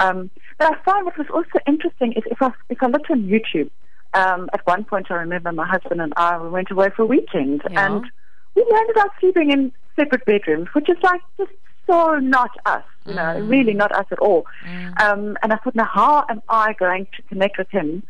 Um, 0.00 0.30
but 0.58 0.72
I 0.72 0.82
find 0.82 1.06
what 1.06 1.16
was 1.16 1.28
also 1.32 1.58
interesting 1.66 2.12
is 2.12 2.24
if 2.26 2.42
I 2.42 2.50
if 2.68 2.82
I 2.82 2.86
looked 2.86 3.10
on 3.10 3.24
YouTube. 3.24 3.70
Um, 4.14 4.48
at 4.54 4.66
one 4.66 4.84
point, 4.84 5.10
I 5.10 5.16
remember 5.16 5.52
my 5.52 5.66
husband 5.66 6.00
and 6.00 6.14
I 6.16 6.40
we 6.40 6.48
went 6.48 6.70
away 6.70 6.88
for 6.96 7.02
a 7.02 7.06
weekend, 7.06 7.62
yeah. 7.70 7.86
and 7.86 8.04
we 8.54 8.64
ended 8.74 8.96
up 8.96 9.10
sleeping 9.20 9.50
in 9.50 9.72
separate 9.96 10.24
bedrooms, 10.24 10.68
which 10.72 10.88
is 10.88 10.96
like 11.02 11.20
just 11.36 11.52
so 11.88 12.18
not 12.18 12.50
us, 12.66 12.84
you 13.06 13.14
know, 13.14 13.22
mm. 13.22 13.48
really 13.48 13.72
not 13.72 13.92
us 13.92 14.06
at 14.10 14.18
all. 14.18 14.46
Mm. 14.66 15.00
Um, 15.00 15.38
and 15.42 15.52
I 15.52 15.56
thought, 15.56 15.74
now 15.74 15.88
how 15.92 16.24
am 16.28 16.42
I 16.48 16.74
going 16.74 17.06
to 17.16 17.22
connect 17.22 17.58
with 17.58 17.70
him? 17.70 18.02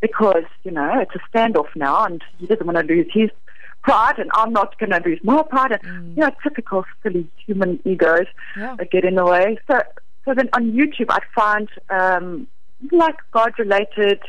Because, 0.00 0.44
you 0.64 0.70
know, 0.70 1.00
it's 1.00 1.14
a 1.14 1.36
standoff 1.36 1.68
now 1.76 2.04
and 2.04 2.22
he 2.38 2.46
doesn't 2.46 2.66
want 2.66 2.78
to 2.78 2.84
lose 2.94 3.06
his 3.12 3.30
pride 3.82 4.18
and 4.18 4.30
I'm 4.34 4.52
not 4.52 4.78
going 4.78 4.90
to 4.90 5.08
lose 5.08 5.20
my 5.22 5.42
pride. 5.42 5.72
And, 5.72 5.82
mm. 5.82 6.16
you 6.16 6.22
know, 6.22 6.30
typical 6.42 6.84
silly 7.02 7.28
human 7.44 7.78
egos 7.84 8.26
yeah. 8.56 8.74
that 8.78 8.90
get 8.90 9.04
in 9.04 9.16
the 9.16 9.24
way. 9.24 9.58
So, 9.68 9.80
so 10.24 10.34
then 10.34 10.48
on 10.54 10.72
YouTube, 10.72 11.06
I'd 11.10 11.22
find, 11.34 11.68
um, 11.90 12.46
like 12.90 13.16
God 13.32 13.52
related 13.58 14.20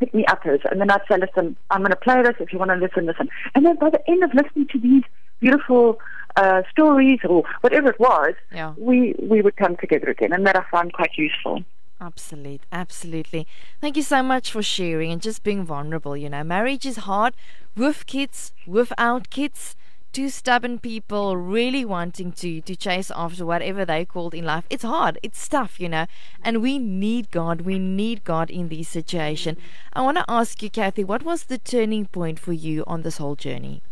pick 0.00 0.14
me 0.14 0.24
uppers. 0.26 0.60
And 0.70 0.80
then 0.80 0.90
I'd 0.90 1.02
say, 1.08 1.16
listen, 1.18 1.56
I'm 1.70 1.80
going 1.80 1.90
to 1.90 1.96
play 1.96 2.22
this. 2.22 2.34
If 2.40 2.52
you 2.52 2.58
want 2.58 2.70
to 2.70 2.76
listen, 2.76 3.06
listen. 3.06 3.28
And 3.54 3.64
then 3.64 3.76
by 3.76 3.90
the 3.90 4.10
end 4.10 4.24
of 4.24 4.34
listening 4.34 4.66
to 4.72 4.78
these 4.78 5.02
beautiful 5.40 5.98
uh, 6.36 6.62
stories 6.70 7.20
or 7.28 7.44
whatever 7.60 7.90
it 7.90 8.00
was, 8.00 8.34
yeah. 8.52 8.74
we, 8.76 9.14
we 9.20 9.40
would 9.40 9.56
come 9.56 9.76
together 9.76 10.08
again. 10.08 10.32
And 10.32 10.46
that 10.46 10.56
I 10.56 10.64
found 10.70 10.92
quite 10.92 11.12
useful. 11.16 11.64
Absolutely, 12.00 12.60
absolutely. 12.72 13.46
Thank 13.80 13.96
you 13.96 14.02
so 14.02 14.22
much 14.22 14.50
for 14.50 14.62
sharing 14.62 15.12
and 15.12 15.22
just 15.22 15.42
being 15.42 15.64
vulnerable. 15.64 16.16
You 16.16 16.28
know, 16.28 16.44
marriage 16.44 16.84
is 16.84 16.96
hard 16.98 17.34
with 17.76 18.06
kids, 18.06 18.52
without 18.66 19.30
kids 19.30 19.76
two 20.14 20.28
stubborn 20.28 20.78
people 20.78 21.36
really 21.36 21.84
wanting 21.84 22.30
to 22.30 22.60
to 22.60 22.76
chase 22.76 23.10
after 23.16 23.44
whatever 23.44 23.84
they 23.84 24.04
called 24.04 24.32
in 24.32 24.44
life 24.44 24.64
it's 24.70 24.84
hard 24.84 25.18
it's 25.24 25.48
tough 25.48 25.80
you 25.80 25.88
know 25.88 26.06
and 26.40 26.62
we 26.62 26.78
need 26.78 27.28
god 27.32 27.62
we 27.62 27.80
need 27.80 28.22
god 28.22 28.48
in 28.48 28.68
this 28.68 28.88
situation 28.88 29.56
i 29.92 30.00
want 30.00 30.16
to 30.16 30.24
ask 30.28 30.62
you 30.62 30.70
cathy 30.70 31.02
what 31.02 31.24
was 31.24 31.44
the 31.44 31.58
turning 31.58 32.06
point 32.06 32.38
for 32.38 32.52
you 32.52 32.84
on 32.86 33.02
this 33.02 33.18
whole 33.18 33.34
journey 33.34 33.82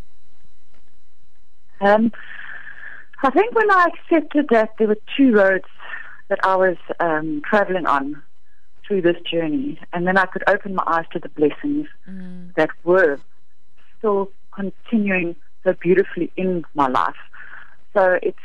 um 1.83 2.13
i 3.23 3.31
think 3.31 3.55
when 3.55 3.71
i 3.71 3.87
accepted 3.93 4.47
that 4.51 4.71
there 4.79 4.89
were 4.89 4.99
two 5.17 5.33
roads 5.33 5.65
that 6.29 6.39
i 6.45 6.57
was 6.57 6.77
um 7.01 7.43
traveling 7.49 7.87
on 7.87 8.23
through 8.87 9.03
this 9.03 9.17
journey 9.31 9.79
and 9.93 10.07
then 10.07 10.17
i 10.17 10.27
could 10.27 10.43
open 10.49 10.75
my 10.75 10.85
eyes 10.87 11.07
to 11.13 11.19
the 11.19 11.29
blessings 11.31 11.87
mm. 12.09 12.55
that 12.55 12.71
were 12.85 13.21
still 13.99 14.29
continuing 14.53 15.37
so 15.65 15.75
beautifully 15.81 16.33
in 16.37 16.65
my 16.75 16.89
life. 16.89 17.17
So 17.95 18.19
it's 18.23 18.39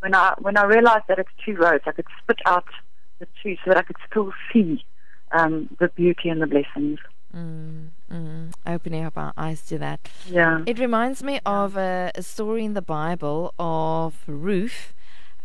when 0.00 0.14
I 0.14 0.34
when 0.38 0.56
I 0.56 0.64
realized 0.64 1.04
that 1.08 1.18
it's 1.18 1.30
two 1.44 1.54
roads, 1.54 1.84
I 1.86 1.92
could 1.92 2.06
spit 2.22 2.38
out 2.46 2.64
the 3.18 3.26
two 3.42 3.56
so 3.64 3.70
that 3.70 3.76
I 3.76 3.82
could 3.82 3.96
still 4.08 4.32
see 4.52 4.84
um, 5.32 5.68
the 5.80 5.88
beauty 5.88 6.28
and 6.28 6.40
the 6.40 6.46
blessings. 6.46 6.98
Mm, 7.34 7.90
mm, 8.10 8.52
opening 8.66 9.04
up 9.04 9.18
our 9.18 9.32
eyes 9.36 9.60
to 9.66 9.78
that. 9.78 10.00
Yeah. 10.26 10.62
It 10.66 10.78
reminds 10.78 11.22
me 11.22 11.40
of 11.44 11.76
a, 11.76 12.10
a 12.14 12.22
story 12.22 12.64
in 12.64 12.72
the 12.74 12.82
Bible 12.82 13.52
of 13.58 14.14
Ruth 14.26 14.94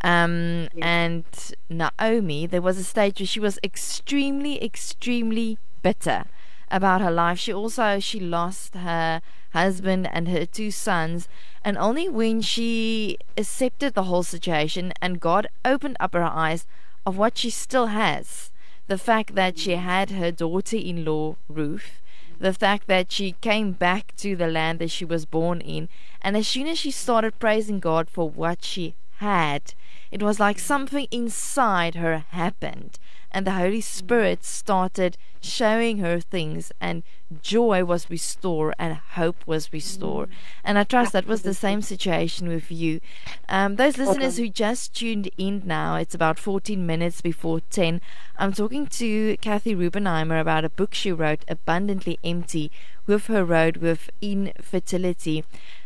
um, 0.02 0.70
Yeah. 0.74 0.86
and 0.86 1.26
Naomi. 1.70 2.48
There 2.48 2.62
was 2.62 2.78
a 2.78 2.84
stage 2.84 3.20
where 3.20 3.28
she 3.28 3.40
was 3.42 3.60
extremely, 3.64 4.64
extremely 4.64 5.58
bitter 5.82 6.24
about 6.72 7.02
her 7.02 7.12
life. 7.12 7.38
She 7.40 7.54
also 7.54 8.00
she 8.00 8.20
lost 8.20 8.76
her 8.76 9.22
husband 9.52 10.10
and 10.12 10.28
her 10.30 10.46
two 10.46 10.72
sons, 10.72 11.28
and 11.66 11.78
only 11.78 12.08
when 12.10 12.42
she 12.42 13.18
accepted 13.38 13.94
the 13.94 14.04
whole 14.04 14.24
situation 14.24 14.94
and 15.02 15.20
God 15.20 15.48
opened 15.66 15.98
up 16.00 16.14
her 16.14 16.24
eyes 16.24 16.66
of 17.06 17.18
what 17.18 17.38
she 17.38 17.50
still 17.50 17.88
has 17.88 18.52
the 18.94 19.00
fact 19.00 19.34
that 19.34 19.58
she 19.58 19.72
had 19.72 20.12
her 20.12 20.30
daughter 20.30 20.78
in 20.78 21.04
law, 21.04 21.36
Ruth, 21.48 22.00
the 22.40 22.54
fact 22.54 22.86
that 22.86 23.12
she 23.12 23.32
came 23.42 23.72
back 23.72 24.14
to 24.18 24.36
the 24.36 24.46
land 24.46 24.78
that 24.78 24.92
she 24.92 25.04
was 25.04 25.26
born 25.26 25.62
in, 25.62 25.90
and 26.22 26.38
as 26.38 26.48
soon 26.48 26.68
as 26.68 26.78
she 26.78 26.92
started 26.92 27.40
praising 27.40 27.80
God 27.80 28.08
for 28.08 28.30
what 28.30 28.64
she 28.64 28.94
had, 29.18 29.74
it 30.12 30.22
was 30.22 30.40
like 30.40 30.60
something 30.60 31.08
inside 31.10 31.96
her 31.96 32.26
happened, 32.30 33.00
and 33.34 33.48
the 33.48 33.52
Holy 33.52 33.82
Spirit 33.82 34.44
started 34.46 35.18
showing 35.42 35.98
her 35.98 36.20
things, 36.20 36.72
and 36.80 37.04
joy 37.42 37.84
was 37.84 38.10
restored, 38.10 38.76
and 38.78 38.96
hope 38.96 39.46
was 39.46 39.74
restored. 39.74 40.30
And 40.64 40.78
I 40.78 40.84
trust 40.84 41.14
that 41.14 41.28
was 41.28 41.42
the 41.42 41.54
same 41.54 41.82
situation 41.82 42.48
with 42.48 42.72
you. 42.72 43.02
Um, 43.50 43.76
those 43.76 43.98
listeners 43.98 44.38
who 44.38 44.50
just 44.50 44.94
tuned 44.94 45.30
in 45.38 45.64
now, 45.66 45.96
it's 45.96 46.16
about 46.16 46.40
14 46.40 46.86
minutes 46.86 47.22
before 47.22 47.60
10. 47.60 48.00
I'm 48.38 48.54
talking 48.54 48.88
to 48.88 49.38
Cathy 49.38 49.76
Rubenheimer 49.76 50.40
about 50.40 50.66
a 50.66 50.70
book 50.70 50.94
she 50.94 51.12
wrote, 51.12 51.44
Abundantly 51.48 52.20
Empty, 52.24 52.72
with 53.06 53.28
her 53.28 53.44
road 53.44 53.78
with 53.78 54.10
infertility. 54.22 55.44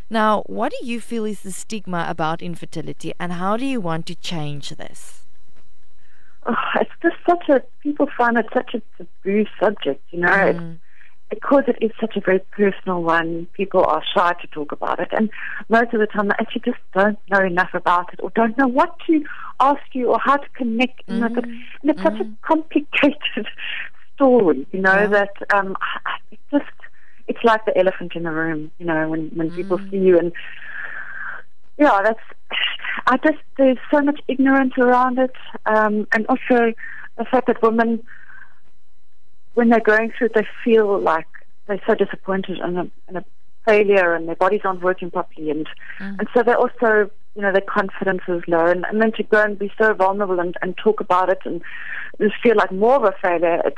Now, 0.10 0.44
what 0.44 0.72
do 0.72 0.86
you 0.86 1.02
feel 1.02 1.26
is 1.26 1.42
the 1.42 1.52
stigma 1.52 2.06
about 2.08 2.42
infertility, 2.42 3.14
and 3.20 3.34
how 3.34 3.58
do 3.58 3.66
you 3.66 3.82
want 3.82 4.06
to 4.08 4.16
change 4.16 4.70
this? 4.72 5.27
Oh, 6.48 6.56
it's 6.80 6.92
just 7.02 7.16
such 7.30 7.50
a 7.50 7.62
people 7.84 8.08
find 8.18 8.38
it 8.38 8.46
such 8.54 8.74
a 8.74 8.82
taboo 8.98 9.46
subject, 9.62 10.02
you 10.12 10.20
know. 10.20 10.34
It's 10.34 10.60
Mm, 10.60 10.80
because 11.30 11.64
it 11.68 11.78
is 11.84 11.92
such 12.00 12.16
a 12.16 12.22
very 12.22 12.40
personal 12.56 13.04
one, 13.04 13.48
people 13.54 13.84
are 13.84 14.02
shy 14.16 14.32
to 14.42 14.48
talk 14.48 14.72
about 14.72 15.00
it. 15.00 15.10
And 15.12 15.30
most 15.68 15.94
of 15.94 16.00
the 16.00 16.08
time, 16.08 16.30
they 16.30 16.36
actually 16.40 16.62
just 16.64 16.78
don't 16.94 17.20
know 17.30 17.42
enough 17.46 17.72
about 17.74 18.14
it 18.14 18.22
or 18.24 18.30
don't 18.34 18.58
know 18.58 18.68
what 18.68 18.96
to 19.08 19.24
ask 19.60 19.82
you 19.92 20.08
or 20.08 20.20
how 20.24 20.38
to 20.38 20.48
connect. 20.56 21.02
You 21.10 21.18
know, 21.20 21.30
but- 21.30 21.44
Mm, 21.44 21.64
and 21.82 21.92
it's 21.92 22.02
such 22.02 22.22
a 22.22 22.26
complicated 22.48 23.20
story, 24.16 24.66
you 24.72 24.80
know, 24.82 25.02
Yeah. 25.02 25.08
that 25.08 25.34
um, 25.54 25.76
it 26.32 26.40
just, 26.50 26.64
it's 27.28 27.44
like 27.44 27.66
the 27.66 27.78
elephant 27.78 28.14
in 28.16 28.24
the 28.24 28.32
room, 28.32 28.72
you 28.80 28.86
know, 28.86 29.10
when, 29.10 29.28
when 29.36 29.52
people 29.52 29.80
Mm. 29.80 29.92
see 29.92 29.98
you. 29.98 30.18
And 30.18 30.32
yeah, 31.78 32.02
that's, 32.04 32.20
I 33.06 33.18
just, 33.18 33.38
there's 33.58 33.78
so 33.92 34.02
much 34.02 34.20
ignorance 34.28 34.74
around 34.78 35.20
it. 35.20 35.34
Um, 35.66 36.08
and 36.14 36.26
also 36.28 36.74
the 37.18 37.26
fact 37.30 37.48
that 37.48 37.62
women, 37.62 38.04
when 39.54 39.70
they're 39.70 39.80
going 39.80 40.12
through 40.18 40.28
it, 40.28 40.34
they 40.36 40.48
feel 40.64 41.00
like 41.00 41.28
they're 41.68 41.82
so 41.88 41.96
disappointed 41.96 42.60
and 42.60 42.78
a, 42.78 42.92
and 43.08 43.18
a 43.18 43.26
failure 43.66 44.14
and 44.16 44.28
their 44.28 44.36
bodies 44.36 44.62
aren't 44.64 44.82
working 44.82 45.12
properly. 45.12 45.52
And, 45.52 45.68
Mm. 46.00 46.20
and 46.20 46.28
so 46.34 46.44
they 46.44 46.54
also, 46.54 47.10
you 47.36 47.42
know, 47.42 47.52
their 47.52 47.62
confidence 47.62 48.22
is 48.28 48.42
low. 48.48 48.66
And, 48.68 48.86
and 48.86 49.02
then 49.02 49.12
to 49.14 49.24
go 49.24 49.42
and 49.42 49.58
be 49.58 49.72
so 49.80 49.94
vulnerable 49.94 50.40
and, 50.40 50.56
and 50.62 50.78
talk 50.78 51.02
about 51.02 51.30
it 51.30 51.40
and 51.46 51.62
just 52.22 52.36
feel 52.42 52.56
like 52.56 52.72
more 52.72 52.96
of 52.96 53.04
a 53.04 53.14
failure, 53.22 53.62
it's, 53.66 53.78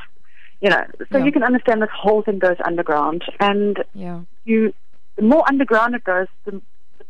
you 0.61 0.69
know, 0.69 0.83
so 1.11 1.17
Yeah. 1.17 1.25
you 1.25 1.31
can 1.31 1.43
understand 1.43 1.81
this 1.81 1.89
whole 1.93 2.21
thing 2.21 2.39
goes 2.39 2.57
underground. 2.65 3.23
And 3.39 3.83
yeah. 3.93 4.21
you, 4.43 4.73
the 5.15 5.23
more 5.23 5.43
underground 5.47 5.95
it 5.95 6.03
goes, 6.03 6.27
the, 6.45 6.51
the 6.51 6.61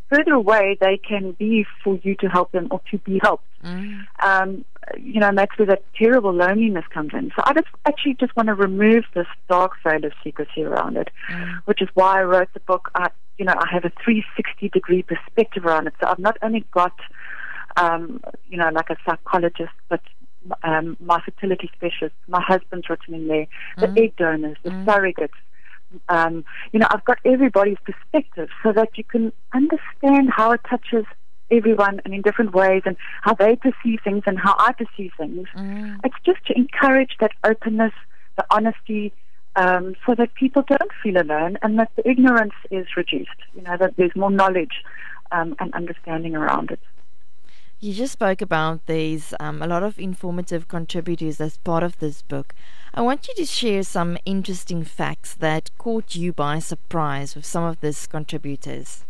further 0.10 0.34
away 0.34 0.78
they 0.82 0.98
can 0.98 1.34
be 1.34 1.66
for 1.84 2.00
you 2.04 2.16
to 2.16 2.28
help 2.28 2.52
them 2.52 2.68
or 2.72 2.82
to 2.92 2.98
be 3.00 3.20
helped 3.22 3.46
Mm, 3.64 4.08
um, 4.24 4.66
you 4.98 5.20
know, 5.20 5.28
and 5.28 5.38
that's 5.38 5.58
where 5.58 5.68
that 5.68 5.84
terrible 5.96 6.34
loneliness 6.34 6.86
comes 6.94 7.12
in. 7.14 7.32
So 7.36 7.44
I 7.46 7.54
just 7.54 7.68
actually 7.86 8.16
just 8.20 8.36
want 8.36 8.48
to 8.48 8.54
remove 8.56 9.04
this 9.14 9.28
dark 9.50 9.74
veil 9.84 10.04
of 10.06 10.14
secrecy 10.24 10.64
around 10.64 10.98
it, 10.98 11.10
mm, 11.30 11.62
which 11.66 11.82
is 11.82 11.90
why 11.94 12.20
I 12.20 12.24
wrote 12.24 12.48
the 12.54 12.60
book. 12.62 12.90
I, 12.96 13.10
you 13.38 13.46
know, 13.46 13.54
I 13.54 13.68
have 13.72 13.86
a 13.86 13.92
360 14.04 14.70
degree 14.70 15.04
perspective 15.04 15.66
around 15.66 15.88
it. 15.88 15.94
So 16.02 16.08
I've 16.10 16.20
not 16.20 16.38
only 16.42 16.66
got, 16.74 16.94
um, 17.78 18.22
you 18.48 18.58
know, 18.58 18.70
like 18.74 18.90
a 18.90 18.96
psychologist, 19.08 19.74
but 19.90 20.02
um, 20.64 20.98
my 21.00 21.20
fertility 21.24 21.70
specialist, 21.76 22.16
my 22.28 22.42
husband's 22.42 22.90
written 22.90 23.14
in 23.14 23.28
there, 23.28 23.48
the 23.80 23.88
Mm. 23.88 24.04
egg 24.04 24.16
donors, 24.16 24.58
the 24.64 24.72
Mm. 24.72 24.86
surrogates. 24.86 25.38
Um, 26.08 26.46
you 26.72 26.80
know, 26.80 26.88
I've 26.90 27.06
got 27.06 27.18
everybody's 27.26 27.78
perspective 27.84 28.50
so 28.64 28.72
that 28.74 28.90
you 28.98 29.04
can 29.04 29.34
understand 29.54 30.30
how 30.36 30.52
it 30.52 30.62
touches 30.70 31.06
everyone 31.52 32.00
and 32.06 32.14
in 32.14 32.22
different 32.22 32.54
ways 32.54 32.84
and 32.86 32.96
how 33.22 33.34
they 33.34 33.56
perceive 33.56 34.00
things 34.04 34.24
and 34.26 34.38
how 34.40 34.56
I 34.58 34.74
perceive 34.74 35.12
things. 35.18 35.48
mm. 35.56 35.98
It's 36.04 36.16
just 36.26 36.46
to 36.48 36.56
encourage 36.56 37.16
that 37.20 37.32
openness, 37.44 37.94
the 38.38 38.46
honesty, 38.52 39.14
um, 39.56 39.96
so 40.06 40.16
that 40.16 40.34
people 40.36 40.64
don't 40.68 40.92
feel 41.02 41.20
alone 41.20 41.58
and 41.62 41.80
that 41.80 41.92
the 41.96 42.08
ignorance 42.08 42.54
is 42.72 42.86
reduced. 42.96 43.30
You 43.56 43.64
know, 43.64 43.78
that 43.78 43.96
there's 43.98 44.16
more 44.16 44.32
knowledge 44.32 44.84
um, 45.32 45.56
and 45.60 45.74
understanding 45.74 46.36
around 46.36 46.72
it. 46.72 46.80
You 47.82 47.94
just 47.94 48.12
spoke 48.12 48.42
about 48.42 48.88
these, 48.88 49.34
um, 49.40 49.62
a 49.62 49.68
lot 49.68 49.84
of 49.84 49.98
informative 49.98 50.68
contributors 50.68 51.40
as 51.40 51.58
part 51.58 51.82
of 51.82 51.98
this 52.00 52.22
book. 52.22 52.54
I 52.94 53.02
want 53.02 53.30
you 53.30 53.34
to 53.36 53.46
share 53.46 53.84
some 53.84 54.18
interesting 54.26 54.84
facts 54.84 55.34
that 55.36 55.72
caught 55.78 56.14
you 56.14 56.34
by 56.34 56.60
surprise 56.60 57.36
with 57.36 57.46
some 57.46 57.64
of 57.64 57.80
these 57.80 58.06
contributors. 58.06 59.06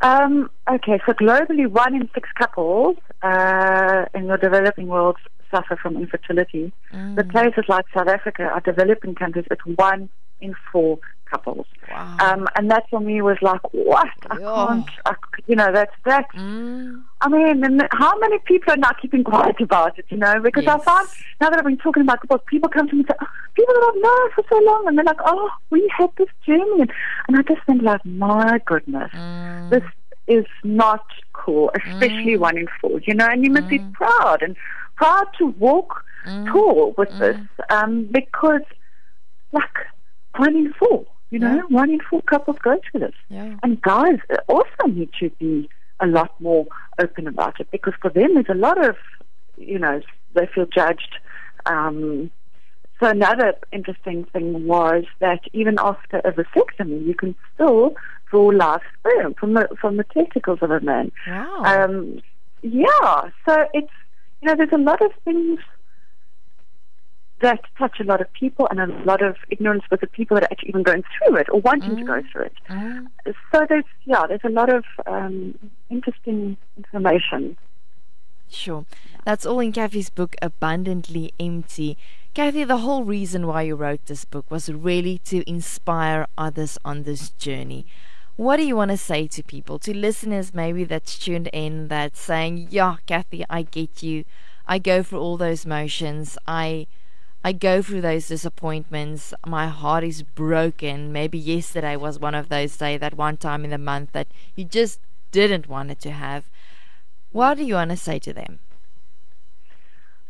Um, 0.00 0.48
okay, 0.70 1.00
so 1.04 1.12
globally, 1.12 1.66
one 1.66 1.94
in 1.96 2.08
six 2.14 2.28
couples 2.38 2.96
uh, 3.22 4.04
in 4.14 4.28
the 4.28 4.36
developing 4.36 4.86
world 4.86 5.16
suffer 5.50 5.76
from 5.76 5.96
infertility. 5.96 6.72
The 7.16 7.24
Mm, 7.24 7.32
places 7.32 7.64
like 7.68 7.86
South 7.92 8.06
Africa 8.06 8.44
are 8.44 8.60
developing 8.60 9.16
countries. 9.16 9.46
It's 9.50 9.66
one 9.66 10.08
in 10.40 10.54
four 10.70 11.00
couples. 11.30 11.66
wow. 11.88 12.16
Um, 12.20 12.46
and 12.56 12.70
that 12.70 12.84
for 12.90 13.00
me 13.00 13.22
was 13.22 13.36
like, 13.42 13.60
what? 13.72 14.08
I 14.30 14.36
Yeah. 14.38 14.52
can't, 14.54 14.88
I, 15.06 15.14
you 15.46 15.56
know, 15.56 15.70
that's, 15.72 15.92
that's, 16.04 16.28
Mm, 16.36 17.02
I 17.20 17.28
mean, 17.28 17.64
and 17.64 17.82
how 17.92 18.16
many 18.18 18.38
people 18.46 18.72
are 18.72 18.76
not 18.76 19.00
keeping 19.00 19.24
quiet 19.24 19.56
about 19.60 19.98
it, 19.98 20.04
you 20.08 20.16
know? 20.16 20.34
Because 20.42 20.64
I 20.66 20.72
Yes. 20.76 20.84
found, 20.84 21.08
now 21.40 21.50
that 21.50 21.58
I've 21.58 21.64
been 21.64 21.76
talking 21.78 22.02
about 22.02 22.20
couples, 22.20 22.40
people 22.46 22.68
come 22.68 22.88
to 22.88 22.94
me 22.94 23.00
and 23.00 23.08
say, 23.08 23.16
oh, 23.20 23.26
people 23.54 23.74
that 23.74 23.92
I've 23.94 24.02
known 24.02 24.30
for 24.34 24.44
so 24.48 24.58
long, 24.64 24.84
and 24.86 24.96
they're 24.98 25.04
like, 25.04 25.20
oh, 25.24 25.50
we 25.70 25.90
had 25.96 26.10
this 26.16 26.28
journey. 26.46 26.80
And, 26.82 26.92
and 27.28 27.36
I 27.38 27.42
just 27.42 27.64
think 27.66 27.82
like, 27.82 28.04
my 28.04 28.60
goodness, 28.66 29.10
mm, 29.14 29.70
this 29.70 29.82
is 30.28 30.46
not 30.62 31.04
cool, 31.32 31.70
especially 31.74 32.36
Mm. 32.36 32.40
one 32.40 32.56
in 32.58 32.66
four, 32.80 33.00
you 33.06 33.14
know, 33.14 33.26
and 33.26 33.44
you 33.44 33.50
must 33.52 33.68
be 33.68 33.78
Mm. 33.78 33.92
proud 33.92 34.42
and 34.42 34.56
proud 34.96 35.26
to 35.38 35.46
walk 35.58 36.04
mm, 36.26 36.52
tall 36.52 36.94
with 36.98 37.08
Mm. 37.10 37.18
this, 37.18 37.38
um, 37.70 38.08
because 38.12 38.62
like 39.52 39.76
one 40.36 40.54
in 40.56 40.72
four, 40.74 41.06
you 41.30 41.38
know, 41.38 41.54
Yeah. 41.56 41.62
one 41.68 41.90
in 41.90 42.00
four 42.00 42.22
couples 42.22 42.56
go 42.62 42.78
through 42.90 43.00
this. 43.00 43.14
yeah. 43.28 43.54
And 43.62 43.80
guys 43.82 44.18
also 44.48 44.86
need 44.86 45.10
to 45.20 45.30
be 45.38 45.68
a 46.00 46.06
lot 46.06 46.32
more 46.40 46.66
open 47.00 47.26
about 47.26 47.60
it 47.60 47.68
because 47.70 47.94
for 48.00 48.10
them 48.10 48.34
there's 48.34 48.48
a 48.48 48.54
lot 48.54 48.82
of, 48.84 48.96
you 49.56 49.78
know, 49.78 50.00
they 50.34 50.46
feel 50.54 50.66
judged. 50.66 51.16
Um, 51.66 52.30
so 53.00 53.06
another 53.08 53.54
interesting 53.72 54.24
thing 54.32 54.66
was 54.66 55.04
that 55.20 55.40
even 55.52 55.76
after 55.78 56.18
a 56.18 56.32
vasectomy, 56.32 57.04
you 57.06 57.14
can 57.14 57.34
still 57.54 57.94
draw 58.30 58.46
live 58.48 58.80
sperm 58.98 59.34
from 59.34 59.54
the 59.54 59.68
from 59.80 59.96
the 59.96 60.04
testicles 60.04 60.58
of 60.62 60.70
a 60.70 60.80
man. 60.80 61.12
Wow. 61.26 61.62
Um, 61.64 62.20
yeah, 62.62 63.30
so 63.46 63.66
it's 63.72 63.92
you 64.40 64.46
know 64.48 64.54
there's 64.56 64.72
a 64.72 64.78
lot 64.78 65.00
of 65.02 65.12
things 65.24 65.60
that 67.40 67.60
touch 67.78 68.00
a 68.00 68.04
lot 68.04 68.20
of 68.20 68.32
people 68.32 68.66
and 68.70 68.80
a 68.80 68.86
lot 69.04 69.22
of 69.22 69.36
ignorance 69.50 69.84
with 69.90 70.00
the 70.00 70.06
people 70.08 70.34
that 70.36 70.44
are 70.44 70.48
actually 70.50 70.70
even 70.70 70.82
going 70.82 71.04
through 71.18 71.36
it 71.36 71.46
or 71.52 71.60
wanting 71.60 71.96
to 71.96 72.04
go 72.04 72.14
Mm. 72.20 72.30
through 72.32 72.42
it. 72.44 72.54
Mm. 72.68 73.06
So 73.52 73.66
there's 73.68 73.84
yeah 74.04 74.26
there's 74.26 74.44
a 74.44 74.48
lot 74.50 74.68
of 74.72 74.84
um, 75.06 75.58
interesting 75.90 76.56
information. 76.76 77.56
Sure. 78.50 78.86
That's 79.24 79.44
all 79.44 79.60
in 79.60 79.72
Cathy's 79.72 80.10
book, 80.10 80.34
Abundantly 80.40 81.32
Empty. 81.38 81.98
Cathy, 82.34 82.64
the 82.64 82.78
whole 82.78 83.04
reason 83.04 83.46
why 83.46 83.62
you 83.62 83.74
wrote 83.76 84.06
this 84.06 84.24
book 84.24 84.50
was 84.50 84.70
really 84.72 85.18
to 85.24 85.48
inspire 85.48 86.26
others 86.38 86.78
on 86.84 87.02
this 87.02 87.30
journey. 87.30 87.84
What 88.36 88.56
do 88.56 88.64
you 88.64 88.76
want 88.76 88.90
to 88.92 88.96
say 88.96 89.26
to 89.26 89.42
people, 89.42 89.78
to 89.80 89.92
listeners 89.94 90.54
maybe 90.54 90.84
that's 90.84 91.18
tuned 91.18 91.48
in, 91.52 91.88
that's 91.88 92.20
saying, 92.20 92.68
Yeah, 92.70 92.96
Cathy, 93.06 93.44
I 93.50 93.62
get 93.62 94.02
you. 94.02 94.24
I 94.66 94.78
go 94.78 95.02
through 95.02 95.18
all 95.20 95.36
those 95.36 95.66
motions. 95.66 96.38
I 96.46 96.86
I 97.48 97.52
go 97.52 97.80
through 97.80 98.02
those 98.02 98.28
disappointments. 98.28 99.32
My 99.46 99.68
heart 99.68 100.04
is 100.04 100.22
broken. 100.22 101.14
Maybe 101.14 101.38
yesterday 101.38 101.96
was 101.96 102.18
one 102.18 102.34
of 102.34 102.50
those 102.50 102.76
days, 102.76 103.00
that 103.00 103.14
one 103.14 103.38
time 103.38 103.64
in 103.64 103.70
the 103.70 103.78
month 103.78 104.12
that 104.12 104.26
you 104.54 104.64
just 104.64 105.00
didn't 105.30 105.66
want 105.66 105.90
it 105.90 105.98
to 106.00 106.10
have. 106.10 106.44
What 107.32 107.56
do 107.56 107.64
you 107.64 107.72
want 107.72 107.90
to 107.90 107.96
say 107.96 108.18
to 108.18 108.34
them? 108.34 108.58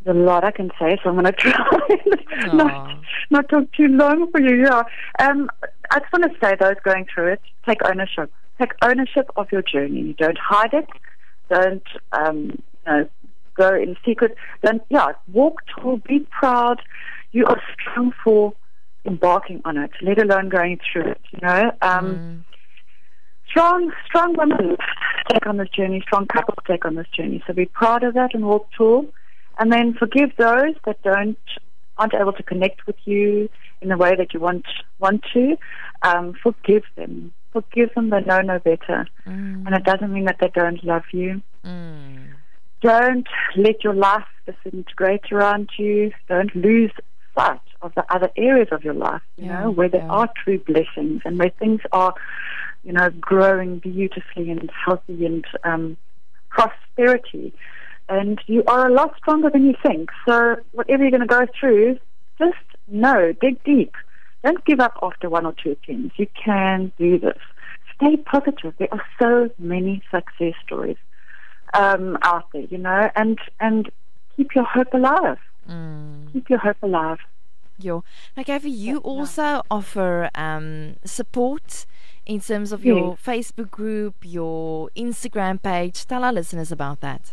There's 0.05 0.17
a 0.17 0.21
lot 0.21 0.45
I 0.45 0.53
can 0.53 0.71
say, 0.79 0.97
so 1.03 1.11
I'm 1.11 1.17
going 1.17 1.25
to 1.33 1.33
try 1.33 2.53
not, 2.55 3.01
not 3.31 3.49
talk 3.49 3.73
too 3.73 3.89
long 3.89 4.31
for 4.31 4.41
you. 4.41 4.63
Yeah. 4.63 4.85
Um, 5.19 5.51
I 5.91 5.99
just 5.99 6.13
want 6.13 6.33
to 6.33 6.39
say, 6.41 6.55
those 6.55 6.77
going 6.85 7.05
through 7.13 7.33
it, 7.33 7.41
take 7.67 7.79
ownership. 7.85 8.31
Take 8.61 8.75
ownership 8.81 9.29
of 9.35 9.51
your 9.51 9.63
journey. 9.63 10.15
Don't 10.17 10.39
hide 10.39 10.73
it. 10.73 10.89
Don't, 11.51 11.83
um, 12.13 12.63
you 12.87 12.87
know, 12.87 13.09
go 13.59 13.75
in 13.75 13.97
secret. 14.05 14.37
Don't, 14.65 14.83
yeah, 14.89 15.13
walk 15.33 15.63
tall, 15.75 15.99
be 15.99 16.27
proud. 16.31 16.81
You 17.33 17.47
are 17.47 17.61
strong 17.75 18.13
for 18.25 18.55
embarking 19.05 19.61
on 19.65 19.77
it, 19.77 19.91
let 20.03 20.21
alone 20.21 20.49
going 20.49 20.79
through 20.91 21.11
it, 21.11 21.21
you 21.31 21.41
know. 21.43 21.73
Um, 21.83 22.07
mm. 22.07 22.45
Strong, 23.51 23.93
strong 24.07 24.37
women 24.37 24.77
take 25.31 25.47
on 25.47 25.57
this 25.57 25.71
journey, 25.71 26.03
strong 26.03 26.27
couples 26.27 26.59
take 26.67 26.85
on 26.85 26.95
this 26.95 27.07
journey. 27.17 27.43
So 27.47 27.53
be 27.55 27.65
proud 27.67 28.05
of 28.05 28.15
that 28.15 28.35
and 28.35 28.45
walk 28.45 28.69
tall. 28.77 29.07
And 29.59 29.73
then 29.73 29.95
forgive 29.95 30.31
those 30.39 30.75
that 30.85 31.03
don't 31.03 31.39
aren't 31.99 32.15
able 32.15 32.33
to 32.33 32.43
connect 32.43 32.87
with 32.87 32.97
you 33.05 33.49
in 33.81 33.89
the 33.89 33.97
way 33.97 34.15
that 34.17 34.33
you 34.33 34.41
want 34.41 34.67
want 34.99 35.25
to. 35.35 35.57
Um, 36.03 36.35
forgive 36.41 36.85
them. 36.97 37.33
Forgive 37.53 37.93
them. 37.95 38.11
They 38.11 38.21
know 38.21 38.41
no 38.41 38.59
better, 38.59 39.07
mm. 39.27 39.67
and 39.67 39.75
it 39.75 39.85
doesn't 39.85 40.13
mean 40.13 40.27
that 40.27 40.37
they 40.41 40.51
don't 40.55 40.83
love 40.85 41.05
you. 41.13 41.43
Mm. 41.65 42.29
Don't 42.81 43.27
let 43.57 43.83
your 43.83 43.95
life 43.95 44.27
disintegrate 44.47 45.33
around 45.33 45.71
you. 45.79 46.13
Don't 46.29 46.55
lose 46.55 46.93
sight 47.37 47.61
of 47.83 47.93
the 47.95 48.05
other 48.15 48.31
areas 48.37 48.69
of 48.73 48.85
your 48.85 48.95
life. 48.95 49.23
You 49.37 49.47
yeah, 49.47 49.61
know 49.61 49.71
where 49.71 49.89
there 49.89 50.03
yeah. 50.03 50.09
are 50.09 50.29
true 50.45 50.59
blessings 50.61 51.23
and 51.25 51.39
where 51.39 51.51
things 51.59 51.81
are, 51.93 52.15
you 52.85 52.93
know, 52.93 53.11
growing 53.21 53.79
beautifully 53.79 54.51
and 54.51 54.71
healthy 54.85 55.27
and 55.27 55.45
um, 55.65 55.97
prosperity 56.51 57.53
and 58.09 58.41
you 58.47 58.65
are 58.67 58.89
a 58.89 58.93
lot 58.93 59.15
stronger 59.17 59.51
than 59.51 59.65
you 59.67 59.75
think. 59.85 60.11
So 60.27 60.57
whatever 60.73 61.03
you're 61.03 61.11
going 61.11 61.21
to 61.21 61.27
go 61.27 61.47
through, 61.59 61.99
just 62.39 62.57
know, 62.87 63.33
dig 63.41 63.63
deep. 63.65 63.95
Don't 64.45 64.65
give 64.65 64.81
up 64.81 64.95
after 65.03 65.29
one 65.29 65.45
or 65.45 65.53
two 65.63 65.73
attempts. 65.73 66.19
You 66.19 66.27
can 66.43 66.93
do 66.99 67.19
this. 67.19 67.39
Stay 67.97 68.17
positive. 68.17 68.75
There 68.79 68.89
are 68.93 69.03
so 69.21 69.51
many 69.59 70.03
success 70.11 70.55
stories 70.65 70.97
um, 71.75 72.19
out 72.23 72.51
there, 72.53 72.63
you 72.63 72.79
know, 72.79 73.11
and 73.17 73.39
and 73.61 73.91
keep 74.37 74.55
your 74.55 74.65
hope 74.65 74.93
alive. 74.93 75.39
Mm. 75.69 76.33
Keep 76.33 76.51
your 76.51 76.59
hope 76.59 76.79
alive. 76.83 77.19
Yo. 77.79 78.03
Now, 78.37 78.43
Cathy, 78.43 78.71
you 78.71 78.95
yeah. 78.95 79.01
also 79.01 79.63
offer 79.71 80.31
um, 80.35 80.97
support 81.05 81.87
in 82.27 82.41
terms 82.41 82.73
of 82.73 82.85
your. 82.85 83.17
Facebook 83.17 83.71
group, 83.71 84.17
your 84.23 84.91
Instagram 84.97 85.63
page. 85.63 86.07
Tell 86.07 86.25
our 86.25 86.33
listeners 86.33 86.73
about 86.73 87.01
that. 87.01 87.33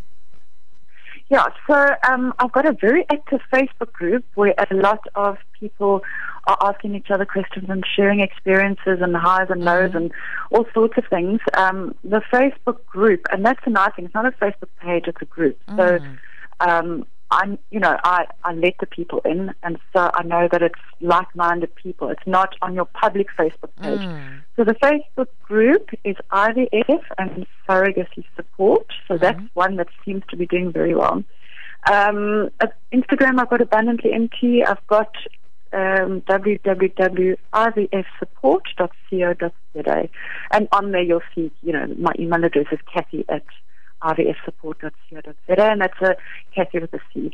Yeah, 1.29 1.47
so 1.65 1.95
um, 2.07 2.33
I've 2.37 2.51
got 2.51 2.67
a 2.67 2.73
very 2.73 3.03
active 3.11 3.41
Facebook 3.51 3.91
group 3.91 4.23
where 4.35 4.53
a 4.57 4.75
lot 4.75 5.07
of 5.15 5.37
people 5.59 6.03
are 6.47 6.57
asking 6.61 6.95
each 6.95 7.09
other 7.09 7.25
questions 7.25 7.65
and 7.69 7.83
sharing 7.95 8.19
experiences 8.19 8.99
and 9.01 9.15
highs 9.15 9.47
and 9.49 9.63
lows 9.63 9.89
mm-hmm. 9.89 9.97
and 9.97 10.11
all 10.51 10.65
sorts 10.73 10.97
of 10.97 11.05
things. 11.09 11.39
Um, 11.53 11.95
the 12.03 12.21
Facebook 12.31 12.85
group, 12.85 13.25
and 13.31 13.45
that's 13.45 13.61
a 13.65 13.69
nice 13.69 13.91
thing, 13.95 14.05
it's 14.05 14.13
not 14.13 14.25
a 14.25 14.31
Facebook 14.31 14.69
page, 14.79 15.05
it's 15.07 15.21
a 15.21 15.25
group. 15.25 15.59
Mm. 15.69 15.77
So 15.77 16.67
um, 16.67 17.05
I'm, 17.31 17.57
you 17.71 17.79
know, 17.79 17.97
I, 18.03 18.27
I 18.43 18.53
let 18.53 18.75
the 18.79 18.85
people 18.85 19.21
in, 19.25 19.53
and 19.63 19.77
so 19.91 20.11
I 20.13 20.23
know 20.23 20.47
that 20.51 20.61
it's 20.61 20.79
like-minded 21.01 21.73
people. 21.75 22.09
It's 22.09 22.27
not 22.27 22.55
on 22.61 22.75
your 22.75 22.85
public 22.85 23.27
Facebook 23.37 23.75
page. 23.81 23.99
Mm. 23.99 24.43
So 24.55 24.63
the 24.63 24.75
Facebook 24.75 25.27
group 25.43 25.89
is 26.03 26.15
IVF 26.31 27.03
and 27.17 27.47
surrogacy 27.67 28.23
support. 28.35 28.85
So 29.07 29.15
mm. 29.15 29.19
that's 29.19 29.41
one 29.55 29.77
that 29.77 29.87
seems 30.05 30.23
to 30.29 30.37
be 30.37 30.45
doing 30.45 30.71
very 30.71 30.93
well. 30.93 31.23
Um, 31.91 32.49
Instagram, 32.93 33.39
I've 33.39 33.49
got 33.49 33.61
abundantly 33.61 34.13
empty. 34.13 34.63
I've 34.63 34.85
got 34.87 35.11
um, 35.75 36.23
and 40.51 40.67
on 40.71 40.91
there 40.91 41.01
you'll 41.01 41.21
see, 41.33 41.51
you 41.61 41.73
know, 41.73 41.85
my 41.97 42.13
email 42.17 42.43
address 42.43 42.67
is 42.71 42.79
Cathy 42.91 43.25
at 43.29 43.43
ivfsupport.co.za, 44.01 45.33
and 45.47 45.81
that's 45.81 46.01
a 46.01 46.15
Cathy 46.53 46.79
with 46.79 46.93
a 46.93 46.99
C. 47.13 47.31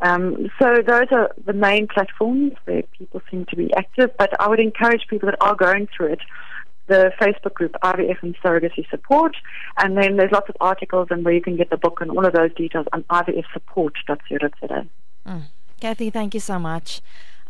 Um, 0.00 0.50
so 0.60 0.82
those 0.86 1.06
are 1.10 1.30
the 1.44 1.52
main 1.52 1.86
platforms 1.86 2.52
where 2.64 2.82
people 2.98 3.20
seem 3.30 3.44
to 3.46 3.56
be 3.56 3.72
active, 3.74 4.10
but 4.18 4.30
I 4.40 4.48
would 4.48 4.60
encourage 4.60 5.06
people 5.08 5.28
that 5.30 5.36
are 5.40 5.54
going 5.54 5.88
through 5.94 6.14
it 6.14 6.20
the 6.88 7.12
Facebook 7.20 7.54
group 7.54 7.74
IVF 7.82 8.22
and 8.22 8.36
Surrogacy 8.44 8.88
Support, 8.90 9.36
and 9.78 9.96
then 9.96 10.16
there's 10.16 10.32
lots 10.32 10.48
of 10.48 10.56
articles 10.60 11.08
and 11.10 11.24
where 11.24 11.32
you 11.32 11.40
can 11.40 11.56
get 11.56 11.70
the 11.70 11.76
book 11.76 12.00
and 12.00 12.10
all 12.10 12.26
of 12.26 12.32
those 12.32 12.52
details 12.54 12.86
on 12.92 13.04
ivfsupport.co.za. 13.04 14.86
Mm. 15.26 15.42
Cathy, 15.80 16.10
thank 16.10 16.34
you 16.34 16.40
so 16.40 16.58
much. 16.58 17.00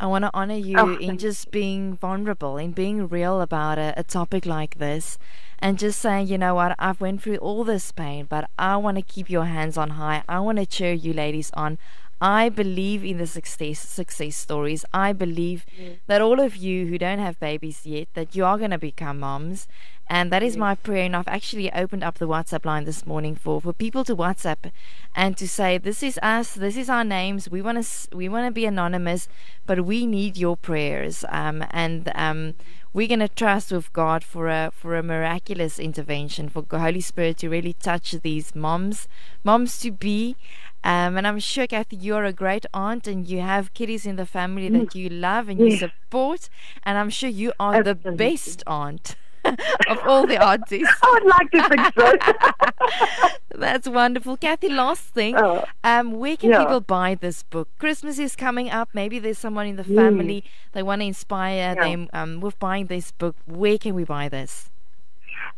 I 0.02 0.06
want 0.06 0.24
to 0.24 0.32
honor 0.34 0.56
you 0.56 0.78
oh, 0.78 0.96
in 0.96 1.16
just 1.16 1.52
being 1.52 1.94
vulnerable, 1.94 2.56
in 2.56 2.72
being 2.72 3.06
real 3.06 3.40
about 3.40 3.78
a, 3.78 3.94
a 3.96 4.02
topic 4.02 4.44
like 4.44 4.78
this 4.78 5.16
and 5.60 5.78
just 5.78 6.00
saying, 6.00 6.26
you 6.26 6.36
know 6.36 6.56
what, 6.56 6.74
I've 6.76 7.00
went 7.00 7.22
through 7.22 7.36
all 7.36 7.62
this 7.62 7.92
pain, 7.92 8.26
but 8.28 8.50
I 8.58 8.76
want 8.78 8.96
to 8.96 9.02
keep 9.02 9.30
your 9.30 9.44
hands 9.44 9.78
on 9.78 9.90
high. 9.90 10.24
I 10.28 10.40
want 10.40 10.58
to 10.58 10.66
cheer 10.66 10.92
you 10.92 11.12
ladies 11.12 11.52
on. 11.54 11.78
I 12.22 12.50
believe 12.50 13.04
in 13.04 13.18
the 13.18 13.26
success 13.26 13.80
success 13.80 14.36
stories. 14.36 14.84
I 14.94 15.12
believe 15.12 15.66
mm. 15.76 15.98
that 16.06 16.22
all 16.22 16.38
of 16.38 16.54
you 16.54 16.86
who 16.86 16.96
don't 16.96 17.18
have 17.18 17.40
babies 17.40 17.84
yet, 17.84 18.06
that 18.14 18.36
you 18.36 18.44
are 18.44 18.58
going 18.58 18.70
to 18.70 18.78
become 18.78 19.18
moms, 19.18 19.66
and 20.08 20.30
that 20.30 20.40
is 20.40 20.56
my 20.56 20.76
prayer. 20.76 21.04
And 21.04 21.16
I've 21.16 21.26
actually 21.26 21.72
opened 21.72 22.04
up 22.04 22.18
the 22.18 22.28
WhatsApp 22.28 22.64
line 22.64 22.84
this 22.84 23.04
morning 23.04 23.34
for, 23.34 23.60
for 23.60 23.72
people 23.72 24.04
to 24.04 24.14
WhatsApp 24.14 24.70
and 25.16 25.36
to 25.36 25.48
say, 25.48 25.78
this 25.78 26.00
is 26.00 26.16
us, 26.22 26.54
this 26.54 26.76
is 26.76 26.88
our 26.88 27.02
names. 27.02 27.50
We 27.50 27.60
want 27.60 27.84
to 27.84 28.16
we 28.16 28.28
want 28.28 28.46
to 28.46 28.52
be 28.52 28.66
anonymous, 28.66 29.26
but 29.66 29.84
we 29.84 30.06
need 30.06 30.36
your 30.36 30.56
prayers. 30.56 31.24
Um, 31.28 31.64
and 31.72 32.12
um, 32.14 32.54
we're 32.92 33.08
going 33.08 33.18
to 33.18 33.28
trust 33.28 33.72
with 33.72 33.92
God 33.92 34.22
for 34.22 34.48
a 34.48 34.70
for 34.72 34.96
a 34.96 35.02
miraculous 35.02 35.80
intervention, 35.80 36.48
for 36.48 36.62
the 36.62 36.78
Holy 36.78 37.00
Spirit 37.00 37.38
to 37.38 37.48
really 37.48 37.72
touch 37.72 38.12
these 38.22 38.54
moms, 38.54 39.08
moms 39.42 39.78
to 39.80 39.90
be. 39.90 40.36
Um, 40.84 41.16
and 41.16 41.26
I'm 41.26 41.38
sure, 41.38 41.66
Cathy, 41.66 41.96
you're 41.96 42.24
a 42.24 42.32
great 42.32 42.66
aunt 42.74 43.06
and 43.06 43.26
you 43.26 43.40
have 43.40 43.72
kiddies 43.74 44.04
in 44.04 44.16
the 44.16 44.26
family 44.26 44.68
that 44.68 44.90
mm. 44.90 44.94
you 44.94 45.08
love 45.08 45.48
and 45.48 45.60
you 45.60 45.76
support. 45.76 46.48
And 46.82 46.98
I'm 46.98 47.10
sure 47.10 47.28
you 47.28 47.52
are 47.60 47.76
Absolutely. 47.76 48.10
the 48.10 48.16
best 48.16 48.62
aunt. 48.66 49.16
of 49.88 49.98
all 50.06 50.26
the 50.26 50.40
aunties. 50.40 50.88
I 51.02 51.10
would 51.10 51.24
like 51.24 51.50
to 51.50 51.68
think 51.68 51.94
so. 51.98 53.28
That's 53.58 53.88
wonderful. 53.88 54.36
Cathy, 54.36 54.68
last 54.68 55.02
thing. 55.02 55.36
Oh, 55.36 55.64
um, 55.82 56.12
where 56.12 56.36
can 56.36 56.50
yeah. 56.50 56.60
people 56.60 56.80
buy 56.80 57.16
this 57.16 57.42
book? 57.42 57.68
Christmas 57.78 58.18
is 58.18 58.36
coming 58.36 58.70
up. 58.70 58.90
Maybe 58.94 59.18
there's 59.18 59.38
someone 59.38 59.66
in 59.66 59.76
the 59.76 59.82
mm. 59.82 59.96
family 59.96 60.44
they 60.72 60.82
want 60.82 61.00
to 61.00 61.06
inspire 61.06 61.56
yeah. 61.56 61.74
them 61.74 62.08
um, 62.12 62.40
with 62.40 62.58
buying 62.58 62.86
this 62.86 63.10
book. 63.10 63.36
Where 63.46 63.78
can 63.78 63.94
we 63.94 64.04
buy 64.04 64.28
this? 64.28 64.70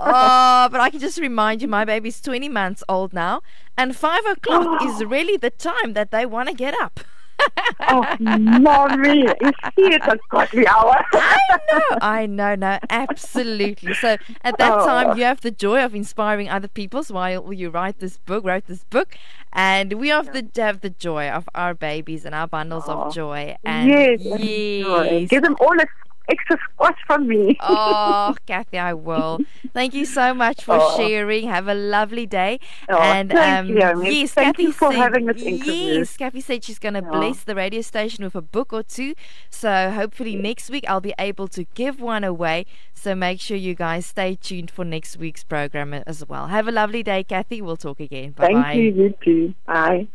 oh, 0.00 0.68
but 0.70 0.80
I 0.80 0.90
can 0.90 1.00
just 1.00 1.18
remind 1.18 1.62
you, 1.62 1.68
my 1.68 1.84
baby's 1.84 2.20
20 2.20 2.48
months 2.48 2.84
old 2.88 3.12
now, 3.12 3.42
and 3.76 3.96
5 3.96 4.26
o'clock 4.26 4.78
oh. 4.80 4.88
is 4.88 5.04
really 5.04 5.36
the 5.36 5.50
time 5.50 5.94
that 5.94 6.10
they 6.10 6.24
want 6.24 6.48
to 6.48 6.54
get 6.54 6.74
up. 6.80 7.00
oh, 7.88 8.04
mommy, 8.20 9.26
see 9.26 9.86
it's 9.94 10.06
a 10.06 10.18
godly 10.30 10.66
hour. 10.66 10.96
I 11.12 11.38
know, 11.72 11.98
I 12.02 12.26
know, 12.26 12.54
no, 12.54 12.78
absolutely. 12.90 13.94
So 13.94 14.16
at 14.42 14.58
that 14.58 14.72
Oh. 14.72 14.86
time, 14.86 15.16
you 15.18 15.24
have 15.24 15.40
the 15.40 15.50
joy 15.50 15.84
of 15.84 15.94
inspiring 15.94 16.48
other 16.48 16.68
people 16.68 17.02
while 17.04 17.52
you 17.52 17.70
write 17.70 17.98
this 17.98 18.18
book, 18.18 18.44
wrote 18.44 18.66
this 18.66 18.84
book, 18.84 19.16
and 19.52 19.94
we 19.94 20.08
have 20.08 20.32
the 20.32 20.46
have 20.60 20.80
the 20.80 20.90
joy 20.90 21.28
of 21.28 21.48
our 21.54 21.74
babies 21.74 22.24
and 22.24 22.34
our 22.34 22.46
bundles 22.46 22.84
Oh. 22.86 22.92
of 23.02 23.14
joy. 23.14 23.56
And 23.64 23.88
yes, 23.88 24.20
yes. 24.22 25.28
give 25.28 25.42
them 25.42 25.56
all 25.60 25.78
a 25.80 25.86
extra 26.30 26.56
squash 26.72 26.98
from 27.06 27.26
me. 27.26 27.56
Oh, 27.60 28.34
Cathy, 28.46 28.78
I 28.78 28.94
will. 28.94 29.40
Thank 29.72 29.94
you 29.94 30.04
so 30.04 30.32
much 30.34 30.62
for 30.64 30.78
Oh. 30.80 30.96
sharing. 30.96 31.48
Have 31.48 31.68
a 31.68 31.74
lovely 31.74 32.26
day. 32.26 32.60
Oh, 32.88 32.98
and 32.98 33.30
thank 33.30 33.58
um, 33.60 33.68
you, 33.68 34.02
Miss. 34.02 34.14
yes, 34.14 34.32
Thank 34.32 34.56
Cathy 34.56 34.62
you 34.64 34.72
for 34.72 34.92
said, 34.92 34.98
having 35.00 35.26
this 35.26 35.42
interview. 35.42 35.72
Yes, 35.72 36.16
Cathy 36.16 36.40
said 36.40 36.64
she's 36.64 36.78
going 36.78 36.94
to 36.94 37.00
Yeah. 37.02 37.10
bless 37.10 37.42
the 37.44 37.54
radio 37.54 37.80
station 37.82 38.24
with 38.24 38.34
a 38.34 38.42
book 38.42 38.72
or 38.72 38.82
two. 38.82 39.14
So 39.50 39.90
hopefully 39.90 40.36
next 40.36 40.70
week 40.70 40.84
I'll 40.88 41.00
be 41.00 41.14
able 41.18 41.48
to 41.48 41.64
give 41.74 42.00
one 42.00 42.24
away. 42.24 42.66
So 42.94 43.14
make 43.14 43.40
sure 43.40 43.56
you 43.56 43.74
guys 43.74 44.06
stay 44.06 44.36
tuned 44.36 44.70
for 44.70 44.84
next 44.84 45.16
week's 45.16 45.42
program 45.44 45.94
as 45.94 46.26
well. 46.28 46.48
Have 46.48 46.68
a 46.68 46.72
lovely 46.72 47.02
day, 47.02 47.24
Cathy. 47.24 47.60
We'll 47.62 47.76
talk 47.76 47.98
again. 48.00 48.32
Bye 48.32 48.46
Thank 48.52 48.76
you, 48.76 48.82
you 49.02 49.14
too. 49.24 49.54
Bye. 49.66 50.08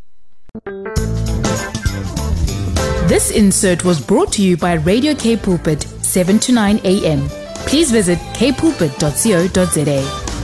This 3.08 3.30
insert 3.32 3.84
was 3.86 4.00
brought 4.04 4.32
to 4.34 4.42
you 4.42 4.58
by 4.58 4.74
Radio 4.74 5.14
K 5.14 5.38
Pulpit, 5.38 5.86
7 6.16 6.40
to 6.40 6.54
9 6.54 6.80
a.m. 6.86 7.28
Please 7.68 7.92
visit 7.92 8.18
kpulpit.co.za. 8.40 10.35